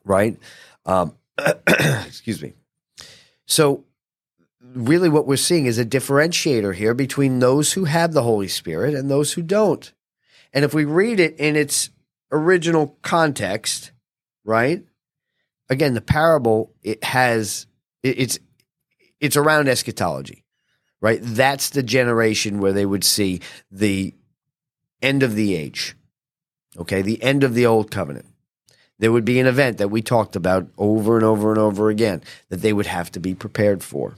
right? 0.03 0.37
Um, 0.85 1.13
excuse 1.67 2.41
me. 2.41 2.53
So, 3.45 3.85
really, 4.73 5.09
what 5.09 5.27
we're 5.27 5.35
seeing 5.35 5.65
is 5.65 5.77
a 5.77 5.85
differentiator 5.85 6.75
here 6.75 6.93
between 6.93 7.39
those 7.39 7.73
who 7.73 7.85
have 7.85 8.13
the 8.13 8.23
Holy 8.23 8.47
Spirit 8.47 8.93
and 8.93 9.09
those 9.09 9.33
who 9.33 9.41
don't. 9.41 9.91
And 10.53 10.63
if 10.63 10.73
we 10.73 10.85
read 10.85 11.19
it 11.19 11.35
in 11.39 11.55
its 11.55 11.89
original 12.31 12.97
context, 13.01 13.91
right? 14.43 14.83
Again, 15.69 15.93
the 15.93 16.01
parable 16.01 16.73
it 16.81 17.03
has 17.03 17.67
it, 18.01 18.19
it's 18.19 18.39
it's 19.19 19.37
around 19.37 19.67
eschatology, 19.67 20.43
right? 21.01 21.19
That's 21.21 21.69
the 21.69 21.83
generation 21.83 22.59
where 22.59 22.73
they 22.73 22.85
would 22.85 23.03
see 23.03 23.41
the 23.71 24.13
end 25.01 25.23
of 25.23 25.35
the 25.35 25.55
age, 25.55 25.95
okay, 26.77 27.01
the 27.01 27.21
end 27.23 27.43
of 27.43 27.53
the 27.53 27.65
old 27.65 27.91
covenant. 27.91 28.25
There 28.99 29.11
would 29.11 29.25
be 29.25 29.39
an 29.39 29.47
event 29.47 29.79
that 29.79 29.89
we 29.89 30.01
talked 30.01 30.35
about 30.35 30.67
over 30.77 31.17
and 31.17 31.25
over 31.25 31.49
and 31.49 31.59
over 31.59 31.89
again 31.89 32.21
that 32.49 32.61
they 32.61 32.73
would 32.73 32.85
have 32.85 33.11
to 33.11 33.19
be 33.19 33.35
prepared 33.35 33.83
for. 33.83 34.15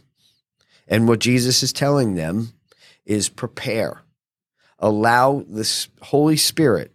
And 0.88 1.08
what 1.08 1.20
Jesus 1.20 1.64
is 1.64 1.74
telling 1.74 2.16
them 2.16 2.54
is 3.06 3.30
prepare. 3.30 4.02
Allow 4.78 5.44
the 5.48 5.88
Holy 6.02 6.38
Spirit 6.38 6.94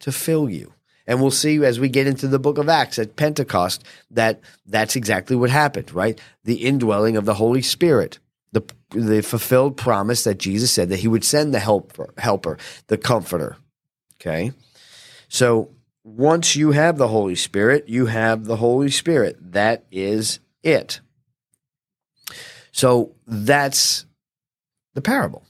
to 0.00 0.12
fill 0.12 0.50
you. 0.50 0.74
And 1.12 1.20
we'll 1.20 1.30
see 1.30 1.62
as 1.62 1.78
we 1.78 1.90
get 1.90 2.06
into 2.06 2.26
the 2.26 2.38
book 2.38 2.56
of 2.56 2.70
Acts 2.70 2.98
at 2.98 3.16
Pentecost 3.16 3.84
that 4.12 4.40
that's 4.64 4.96
exactly 4.96 5.36
what 5.36 5.50
happened, 5.50 5.92
right? 5.92 6.18
The 6.44 6.64
indwelling 6.64 7.18
of 7.18 7.26
the 7.26 7.34
Holy 7.34 7.60
Spirit, 7.60 8.18
the, 8.52 8.62
the 8.92 9.20
fulfilled 9.20 9.76
promise 9.76 10.24
that 10.24 10.38
Jesus 10.38 10.72
said 10.72 10.88
that 10.88 11.00
he 11.00 11.08
would 11.08 11.22
send 11.22 11.52
the 11.52 11.58
helper, 11.58 12.14
helper, 12.16 12.56
the 12.86 12.96
comforter. 12.96 13.58
Okay. 14.14 14.52
So 15.28 15.74
once 16.02 16.56
you 16.56 16.70
have 16.70 16.96
the 16.96 17.08
Holy 17.08 17.34
Spirit, 17.34 17.90
you 17.90 18.06
have 18.06 18.46
the 18.46 18.56
Holy 18.56 18.90
Spirit. 18.90 19.36
That 19.38 19.84
is 19.92 20.40
it. 20.62 21.02
So 22.72 23.14
that's 23.26 24.06
the 24.94 25.02
parable, 25.02 25.44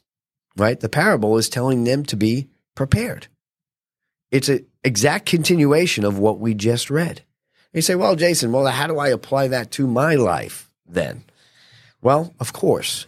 right? 0.57 0.81
The 0.81 0.89
parable 0.89 1.39
is 1.39 1.49
telling 1.49 1.85
them 1.85 2.03
to 2.07 2.17
be 2.17 2.49
prepared. 2.75 3.29
It's 4.33 4.49
an 4.49 4.67
exact 4.85 5.27
continuation 5.27 6.05
of 6.05 6.19
what 6.19 6.39
we 6.39 6.55
just 6.55 6.91
read. 6.91 7.23
You 7.73 7.83
say, 7.83 7.95
well, 7.95 8.17
Jason, 8.17 8.53
well, 8.53 8.67
how 8.67 8.87
do 8.87 8.99
I 8.99 9.09
apply 9.09 9.49
that 9.49 9.71
to 9.73 9.87
my 9.87 10.15
life 10.15 10.71
then? 10.87 11.25
Well, 12.03 12.35
of 12.39 12.53
course, 12.53 13.07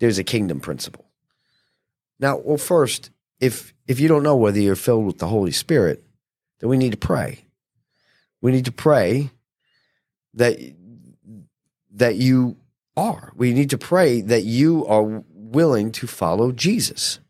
there's 0.00 0.18
a 0.18 0.24
kingdom 0.24 0.60
principle. 0.60 1.04
Now, 2.18 2.38
well, 2.38 2.56
first, 2.56 3.10
if 3.40 3.74
if 3.86 4.00
you 4.00 4.08
don't 4.08 4.22
know 4.22 4.36
whether 4.36 4.58
you're 4.58 4.76
filled 4.76 5.06
with 5.06 5.18
the 5.18 5.28
Holy 5.28 5.52
Spirit, 5.52 6.02
then 6.58 6.70
we 6.70 6.76
need 6.76 6.92
to 6.92 6.96
pray. 6.96 7.44
We 8.40 8.52
need 8.52 8.64
to 8.64 8.72
pray 8.72 9.30
that 10.34 10.58
that 11.92 12.16
you 12.16 12.56
are. 12.96 13.32
We 13.36 13.52
need 13.52 13.70
to 13.70 13.78
pray 13.78 14.20
that 14.22 14.44
you 14.44 14.86
are 14.86 15.22
willing 15.32 15.92
to 15.92 16.06
follow 16.06 16.50
Jesus 16.50 17.20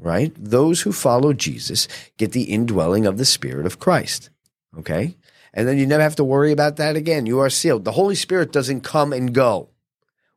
right? 0.00 0.32
Those 0.36 0.80
who 0.80 0.92
follow 0.92 1.32
Jesus 1.32 1.86
get 2.16 2.32
the 2.32 2.44
indwelling 2.44 3.06
of 3.06 3.18
the 3.18 3.24
Spirit 3.24 3.66
of 3.66 3.78
Christ. 3.78 4.30
Okay? 4.78 5.16
And 5.52 5.68
then 5.68 5.78
you 5.78 5.86
never 5.86 6.02
have 6.02 6.16
to 6.16 6.24
worry 6.24 6.52
about 6.52 6.76
that 6.76 6.96
again. 6.96 7.26
You 7.26 7.40
are 7.40 7.50
sealed. 7.50 7.84
The 7.84 7.92
Holy 7.92 8.14
Spirit 8.14 8.52
doesn't 8.52 8.82
come 8.82 9.12
and 9.12 9.34
go. 9.34 9.68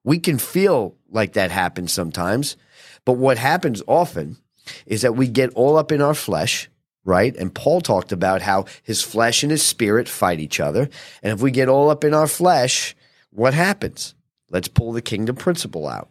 We 0.03 0.19
can 0.19 0.37
feel 0.37 0.95
like 1.09 1.33
that 1.33 1.51
happens 1.51 1.93
sometimes, 1.93 2.57
but 3.05 3.13
what 3.13 3.37
happens 3.37 3.81
often 3.87 4.37
is 4.85 5.01
that 5.01 5.15
we 5.15 5.27
get 5.27 5.51
all 5.53 5.77
up 5.77 5.91
in 5.91 6.01
our 6.01 6.13
flesh, 6.13 6.69
right? 7.05 7.35
And 7.35 7.53
Paul 7.53 7.79
talked 7.79 8.11
about 8.11 8.41
how 8.41 8.65
his 8.81 9.01
flesh 9.01 9.43
and 9.43 9.51
his 9.51 9.63
spirit 9.63 10.09
fight 10.09 10.39
each 10.39 10.59
other. 10.59 10.89
And 11.21 11.33
if 11.33 11.41
we 11.41 11.51
get 11.51 11.69
all 11.69 11.89
up 11.89 12.03
in 12.03 12.13
our 12.13 12.27
flesh, 12.27 12.95
what 13.29 13.53
happens? 13.53 14.13
Let's 14.49 14.67
pull 14.67 14.91
the 14.91 15.01
kingdom 15.01 15.35
principle 15.35 15.87
out. 15.87 16.09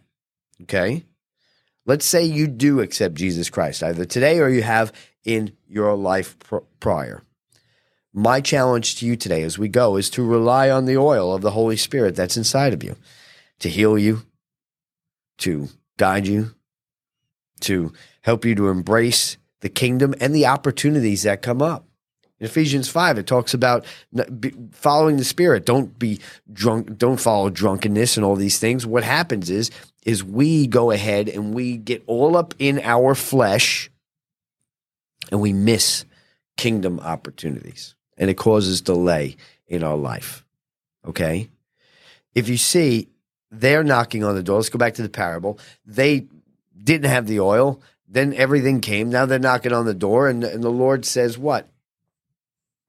Okay? 0.63 1.05
Let's 1.85 2.05
say 2.05 2.25
you 2.25 2.47
do 2.47 2.81
accept 2.81 3.15
Jesus 3.15 3.51
Christ, 3.51 3.83
either 3.83 4.05
today 4.05 4.39
or 4.39 4.49
you 4.49 4.63
have 4.63 4.93
in 5.25 5.57
your 5.67 5.97
life 5.97 6.39
pr- 6.39 6.59
prior. 6.79 7.23
My 8.13 8.41
challenge 8.41 8.97
to 8.97 9.07
you 9.07 9.17
today 9.17 9.43
as 9.43 9.59
we 9.59 9.69
go 9.69 9.97
is 9.97 10.11
to 10.11 10.25
rely 10.25 10.71
on 10.71 10.85
the 10.85 10.99
oil 10.99 11.35
of 11.35 11.43
the 11.43 11.53
Holy 11.53 11.77
Spirit 11.77 12.15
that's 12.15 12.37
inside 12.37 12.73
of 12.73 12.85
you 12.85 12.97
to 13.61 13.69
heal 13.69 13.99
you, 13.99 14.23
to 15.39 15.69
guide 15.97 16.27
you, 16.27 16.55
to 17.61 17.93
help 18.23 18.45
you 18.45 18.55
to 18.57 18.69
embrace 18.69 19.37
the 19.61 19.69
kingdom 19.69 20.15
and 20.21 20.35
the 20.35 20.47
opportunities 20.47 21.23
that 21.23 21.43
come 21.43 21.63
up. 21.63 21.87
In 22.43 22.47
Ephesians 22.47 22.89
5, 22.89 23.19
it 23.19 23.29
talks 23.29 23.55
about 23.55 23.87
following 24.73 25.17
the 25.17 25.25
Spirit. 25.25 25.65
Don't 25.65 25.97
be 25.97 26.19
drunk, 26.53 26.99
don't 26.99 27.21
follow 27.21 27.51
drunkenness 27.51 28.17
and 28.17 28.27
all 28.27 28.35
these 28.35 28.59
things. 28.59 28.85
What 28.85 29.05
happens 29.05 29.49
is 29.49 29.71
is 30.05 30.25
we 30.25 30.67
go 30.67 30.91
ahead 30.91 31.29
and 31.29 31.55
we 31.55 31.77
get 31.77 32.03
all 32.09 32.37
up 32.37 32.53
in 32.59 32.81
our 32.81 33.15
flesh 33.15 33.93
and 35.31 35.41
we 35.41 35.53
miss 35.53 36.05
kingdom 36.57 36.99
opportunities 36.99 37.95
and 38.17 38.29
it 38.29 38.35
causes 38.35 38.81
delay 38.81 39.37
in 39.69 39.85
our 39.85 39.97
life. 39.97 40.45
Okay? 41.07 41.49
If 42.35 42.49
you 42.49 42.57
see 42.57 43.07
they're 43.53 43.85
knocking 43.85 44.25
on 44.25 44.35
the 44.35 44.43
door, 44.43 44.57
let's 44.57 44.69
go 44.69 44.81
back 44.81 44.95
to 44.95 45.03
the 45.03 45.09
parable. 45.09 45.61
They 45.87 46.27
didn't 46.83 47.09
have 47.09 47.29
the 47.29 47.39
oil, 47.39 47.81
then 48.09 48.35
everything 48.35 48.81
came. 48.81 49.11
Now 49.11 49.27
they're 49.27 49.39
knocking 49.39 49.73
on 49.73 49.87
the 49.87 49.95
door, 49.95 50.29
and, 50.29 50.43
and 50.43 50.65
the 50.65 50.71
Lord 50.71 51.05
says, 51.05 51.39
What? 51.39 51.69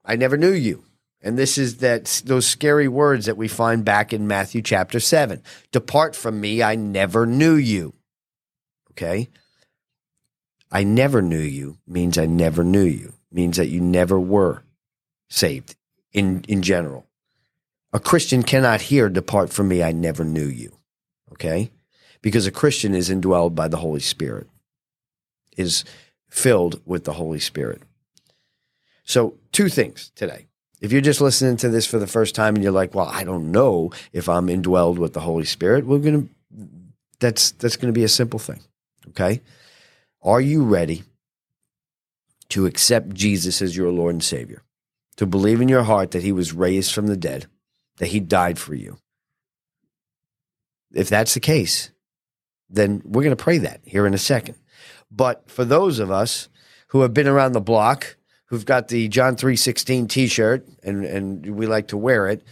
I 0.05 0.15
never 0.15 0.37
knew 0.37 0.51
you. 0.51 0.83
And 1.21 1.37
this 1.37 1.57
is 1.57 1.77
that 1.77 2.21
those 2.25 2.45
scary 2.45 2.89
words 2.89 3.25
that 3.27 3.37
we 3.37 3.47
find 3.47 3.85
back 3.85 4.11
in 4.11 4.27
Matthew 4.27 4.61
chapter 4.61 4.99
7. 4.99 5.41
Depart 5.71 6.15
from 6.15 6.41
me, 6.41 6.61
I 6.61 6.75
never 6.75 7.25
knew 7.25 7.55
you. 7.55 7.93
Okay? 8.91 9.29
I 10.69 10.83
never 10.83 11.21
knew 11.21 11.39
you 11.39 11.77
means 11.87 12.17
I 12.17 12.25
never 12.25 12.63
knew 12.63 12.83
you. 12.83 13.13
Means 13.31 13.57
that 13.57 13.69
you 13.69 13.79
never 13.79 14.19
were 14.19 14.63
saved 15.29 15.75
in 16.11 16.43
in 16.47 16.61
general. 16.61 17.07
A 17.93 17.99
Christian 17.99 18.43
cannot 18.43 18.81
hear 18.81 19.07
depart 19.07 19.51
from 19.51 19.67
me, 19.67 19.81
I 19.81 19.91
never 19.91 20.23
knew 20.23 20.45
you. 20.45 20.77
Okay? 21.31 21.71
Because 22.21 22.45
a 22.45 22.51
Christian 22.51 22.93
is 22.93 23.09
indwelled 23.09 23.55
by 23.55 23.67
the 23.67 23.77
Holy 23.77 23.99
Spirit. 23.99 24.47
Is 25.55 25.85
filled 26.29 26.81
with 26.85 27.03
the 27.03 27.13
Holy 27.13 27.39
Spirit. 27.39 27.83
So, 29.03 29.37
two 29.51 29.69
things 29.69 30.11
today. 30.15 30.47
If 30.81 30.91
you're 30.91 31.01
just 31.01 31.21
listening 31.21 31.57
to 31.57 31.69
this 31.69 31.85
for 31.85 31.97
the 31.97 32.07
first 32.07 32.35
time 32.35 32.55
and 32.55 32.63
you're 32.63 32.73
like, 32.73 32.93
"Well, 32.93 33.07
I 33.07 33.23
don't 33.23 33.51
know 33.51 33.91
if 34.11 34.27
I'm 34.27 34.47
indwelled 34.47 34.97
with 34.97 35.13
the 35.13 35.21
Holy 35.21 35.45
Spirit," 35.45 35.85
we're 35.85 35.99
going 35.99 36.23
to 36.23 36.29
that's 37.19 37.51
that's 37.51 37.77
going 37.77 37.91
to 37.91 37.97
be 37.97 38.03
a 38.03 38.09
simple 38.09 38.39
thing. 38.39 38.61
Okay? 39.09 39.41
Are 40.21 40.41
you 40.41 40.63
ready 40.63 41.03
to 42.49 42.65
accept 42.65 43.13
Jesus 43.13 43.61
as 43.61 43.75
your 43.75 43.91
Lord 43.91 44.15
and 44.15 44.23
Savior? 44.23 44.61
To 45.17 45.25
believe 45.25 45.61
in 45.61 45.69
your 45.69 45.83
heart 45.83 46.11
that 46.11 46.23
he 46.23 46.31
was 46.31 46.53
raised 46.53 46.93
from 46.93 47.07
the 47.07 47.17
dead, 47.17 47.47
that 47.97 48.07
he 48.07 48.19
died 48.19 48.59
for 48.59 48.75
you? 48.75 48.97
If 50.93 51.09
that's 51.09 51.33
the 51.33 51.39
case, 51.39 51.91
then 52.69 53.01
we're 53.05 53.23
going 53.23 53.35
to 53.35 53.43
pray 53.43 53.57
that 53.59 53.81
here 53.85 54.05
in 54.05 54.13
a 54.13 54.19
second. 54.19 54.55
But 55.11 55.49
for 55.49 55.65
those 55.65 55.99
of 55.99 56.11
us 56.11 56.49
who 56.87 57.01
have 57.01 57.13
been 57.13 57.27
around 57.27 57.53
the 57.53 57.61
block 57.61 58.17
who've 58.45 58.65
got 58.65 58.87
the 58.87 59.07
John 59.07 59.35
3:16 59.35 60.07
t-shirt 60.07 60.67
and 60.83 61.05
and 61.05 61.55
we 61.55 61.65
like 61.65 61.87
to 61.87 61.97
wear 61.97 62.27
it, 62.27 62.43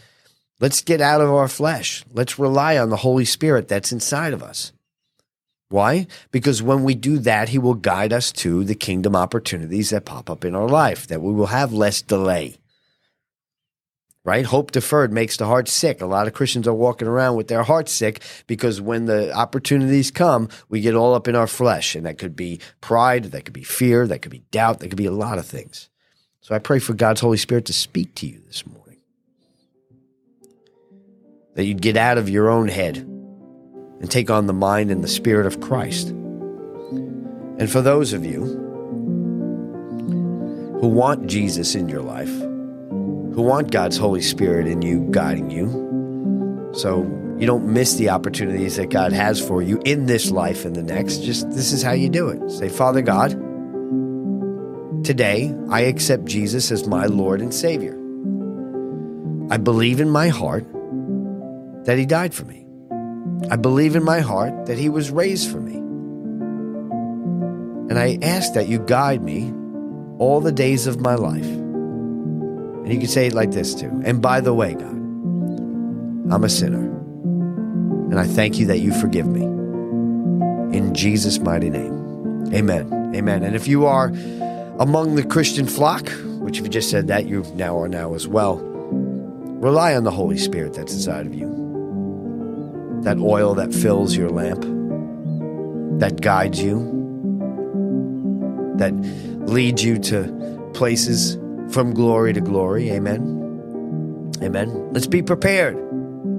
let's 0.60 0.82
get 0.82 1.01
out 1.01 1.21
of 1.21 1.30
our 1.30 1.47
flesh. 1.47 2.04
Let's 2.12 2.39
rely 2.39 2.77
on 2.77 2.89
the 2.89 2.97
Holy 2.97 3.25
Spirit 3.25 3.67
that's 3.67 3.91
inside 3.91 4.34
of 4.34 4.43
us. 4.43 4.71
Why? 5.69 6.08
Because 6.32 6.62
when 6.62 6.84
we 6.84 6.95
do 6.95 7.17
that, 7.19 7.49
he 7.49 7.58
will 7.58 7.75
guide 7.75 8.12
us 8.12 8.32
to 8.34 8.65
the 8.65 8.75
kingdom 8.75 9.15
opportunities 9.15 9.91
that 9.91 10.04
pop 10.04 10.30
up 10.30 10.43
in 10.43 10.54
our 10.54 10.67
life, 10.67 11.08
that 11.08 11.21
we 11.21 11.32
will 11.32 11.45
have 11.47 11.71
less 11.71 12.01
delay. 12.01 12.58
Right? 14.23 14.45
Hope 14.45 14.69
deferred 14.69 15.12
makes 15.12 15.38
the 15.38 15.47
heart 15.47 15.67
sick. 15.67 15.99
A 15.99 16.05
lot 16.05 16.27
of 16.27 16.34
Christians 16.34 16.67
are 16.67 16.73
walking 16.73 17.07
around 17.07 17.38
with 17.38 17.47
their 17.47 17.63
heart 17.63 17.89
sick 17.89 18.21
because 18.45 18.79
when 18.79 19.05
the 19.05 19.34
opportunities 19.34 20.12
come, 20.12 20.47
we 20.69 20.79
get 20.79 20.93
all 20.93 21.15
up 21.15 21.27
in 21.27 21.36
our 21.36 21.47
flesh. 21.47 21.95
And 21.95 22.05
that 22.05 22.19
could 22.19 22.36
be 22.36 22.60
pride, 22.81 23.25
that 23.25 23.45
could 23.45 23.53
be 23.53 23.63
fear, 23.63 24.05
that 24.05 24.21
could 24.21 24.31
be 24.31 24.43
doubt, 24.51 24.79
that 24.79 24.89
could 24.89 24.97
be 24.97 25.07
a 25.07 25.12
lot 25.12 25.39
of 25.39 25.47
things. 25.47 25.89
So 26.41 26.53
I 26.53 26.60
pray 26.60 26.77
for 26.77 26.93
God's 26.93 27.21
Holy 27.21 27.38
Spirit 27.38 27.65
to 27.65 27.73
speak 27.73 28.13
to 28.15 28.27
you 28.27 28.41
this 28.45 28.65
morning. 28.67 28.99
That 31.55 31.65
you'd 31.65 31.81
get 31.81 31.97
out 31.97 32.19
of 32.19 32.29
your 32.29 32.49
own 32.49 32.67
head 32.67 32.97
and 32.97 34.10
take 34.10 34.29
on 34.29 34.45
the 34.45 34.53
mind 34.53 34.91
and 34.91 35.03
the 35.03 35.07
spirit 35.07 35.47
of 35.47 35.62
Christ. 35.62 36.10
And 36.10 37.69
for 37.71 37.81
those 37.81 38.13
of 38.13 38.23
you 38.23 38.41
who 40.79 40.88
want 40.88 41.27
Jesus 41.27 41.73
in 41.75 41.89
your 41.89 42.01
life, 42.01 42.31
who 43.33 43.41
want 43.41 43.71
God's 43.71 43.97
Holy 43.97 44.21
Spirit 44.21 44.67
in 44.67 44.81
you 44.81 45.07
guiding 45.11 45.49
you, 45.49 46.71
so 46.73 47.03
you 47.37 47.47
don't 47.47 47.67
miss 47.67 47.95
the 47.95 48.09
opportunities 48.09 48.75
that 48.77 48.89
God 48.89 49.13
has 49.13 49.39
for 49.39 49.61
you 49.61 49.81
in 49.85 50.05
this 50.05 50.31
life 50.31 50.65
and 50.65 50.75
the 50.75 50.83
next, 50.83 51.23
just 51.23 51.49
this 51.51 51.71
is 51.71 51.81
how 51.81 51.93
you 51.93 52.09
do 52.09 52.29
it. 52.29 52.49
Say, 52.51 52.69
Father 52.69 53.01
God, 53.01 53.31
Today, 55.03 55.53
I 55.71 55.81
accept 55.81 56.25
Jesus 56.25 56.71
as 56.71 56.85
my 56.85 57.07
Lord 57.07 57.41
and 57.41 57.51
Savior. 57.51 57.93
I 59.49 59.57
believe 59.57 59.99
in 59.99 60.11
my 60.11 60.27
heart 60.27 60.63
that 61.85 61.97
He 61.97 62.05
died 62.05 62.35
for 62.35 62.45
me. 62.45 62.67
I 63.49 63.55
believe 63.55 63.95
in 63.95 64.03
my 64.03 64.19
heart 64.19 64.67
that 64.67 64.77
He 64.77 64.89
was 64.89 65.09
raised 65.09 65.49
for 65.49 65.59
me. 65.59 65.73
And 67.89 67.97
I 67.97 68.19
ask 68.21 68.53
that 68.53 68.67
you 68.67 68.77
guide 68.77 69.23
me 69.23 69.51
all 70.19 70.39
the 70.39 70.51
days 70.51 70.85
of 70.85 71.01
my 71.01 71.15
life. 71.15 71.49
And 72.83 72.91
you 72.91 72.99
can 72.99 73.07
say 73.07 73.27
it 73.27 73.33
like 73.33 73.51
this 73.51 73.75
too. 73.75 74.01
And 74.03 74.21
by 74.21 74.41
the 74.41 74.53
way, 74.53 74.73
God, 74.73 74.91
I'm 76.33 76.43
a 76.43 76.49
sinner. 76.49 76.79
And 78.11 78.19
I 78.19 78.25
thank 78.25 78.57
you 78.57 78.65
that 78.67 78.79
you 78.79 78.93
forgive 78.99 79.27
me. 79.27 79.43
In 80.75 80.93
Jesus' 80.93 81.39
mighty 81.39 81.69
name. 81.69 82.53
Amen. 82.53 83.13
Amen. 83.15 83.43
And 83.43 83.55
if 83.55 83.67
you 83.67 83.85
are 83.85 84.07
among 84.79 85.15
the 85.15 85.23
Christian 85.23 85.67
flock, 85.67 86.09
which 86.39 86.57
if 86.57 86.63
you 86.63 86.69
just 86.69 86.89
said 86.89 87.07
that, 87.07 87.27
you 87.27 87.45
now 87.55 87.77
are 87.79 87.87
now 87.87 88.13
as 88.15 88.27
well. 88.27 88.57
Rely 88.57 89.95
on 89.95 90.03
the 90.03 90.11
Holy 90.11 90.37
Spirit 90.37 90.73
that's 90.73 90.93
inside 90.93 91.27
of 91.27 91.33
you. 91.33 91.49
That 93.03 93.17
oil 93.19 93.53
that 93.55 93.73
fills 93.73 94.15
your 94.15 94.29
lamp, 94.29 94.61
that 95.99 96.21
guides 96.21 96.61
you, 96.61 96.79
that 98.77 98.91
leads 99.47 99.83
you 99.83 99.99
to 99.99 100.71
places 100.73 101.37
from 101.71 101.93
glory 101.93 102.34
to 102.34 102.41
glory. 102.41 102.91
Amen. 102.91 104.38
Amen. 104.41 104.93
Let's 104.93 105.07
be 105.07 105.21
prepared. 105.21 105.77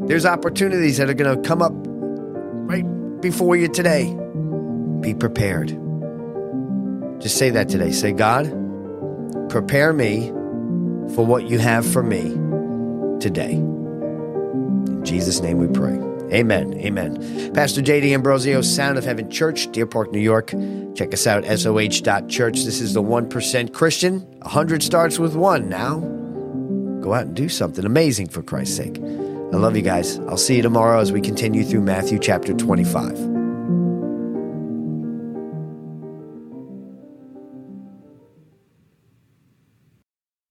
There's 0.08 0.26
opportunities 0.26 0.96
that 0.98 1.08
are 1.08 1.14
going 1.14 1.42
to 1.42 1.48
come 1.48 1.62
up 1.62 1.72
right 1.74 2.84
before 3.20 3.56
you 3.56 3.68
today. 3.68 4.14
Be 5.00 5.14
prepared. 5.14 5.68
Just 7.20 7.36
say 7.38 7.50
that 7.50 7.68
today. 7.68 7.92
Say, 7.92 8.12
God, 8.12 8.50
prepare 9.48 9.92
me 9.92 10.28
for 11.14 11.24
what 11.24 11.48
you 11.48 11.58
have 11.58 11.86
for 11.86 12.02
me 12.02 12.22
today. 13.20 13.52
In 13.52 15.04
Jesus' 15.04 15.40
name 15.40 15.58
we 15.58 15.68
pray. 15.68 16.11
Amen. 16.32 16.74
Amen. 16.74 17.52
Pastor 17.52 17.82
Jay 17.82 18.00
D'Ambrosio, 18.00 18.62
Sound 18.62 18.98
of 18.98 19.04
Heaven 19.04 19.30
Church, 19.30 19.70
Deer 19.72 19.86
Park, 19.86 20.12
New 20.12 20.20
York. 20.20 20.52
Check 20.94 21.12
us 21.12 21.26
out, 21.26 21.44
soh.church. 21.44 22.64
This 22.64 22.80
is 22.80 22.94
the 22.94 23.02
1% 23.02 23.72
Christian. 23.72 24.20
100 24.40 24.82
starts 24.82 25.18
with 25.18 25.36
one. 25.36 25.68
Now, 25.68 26.00
go 27.00 27.14
out 27.14 27.26
and 27.26 27.36
do 27.36 27.48
something 27.48 27.84
amazing 27.84 28.28
for 28.28 28.42
Christ's 28.42 28.76
sake. 28.76 28.98
I 28.98 29.56
love 29.56 29.76
you 29.76 29.82
guys. 29.82 30.18
I'll 30.20 30.38
see 30.38 30.56
you 30.56 30.62
tomorrow 30.62 31.00
as 31.00 31.12
we 31.12 31.20
continue 31.20 31.64
through 31.64 31.82
Matthew 31.82 32.18
chapter 32.18 32.54
25. 32.54 33.31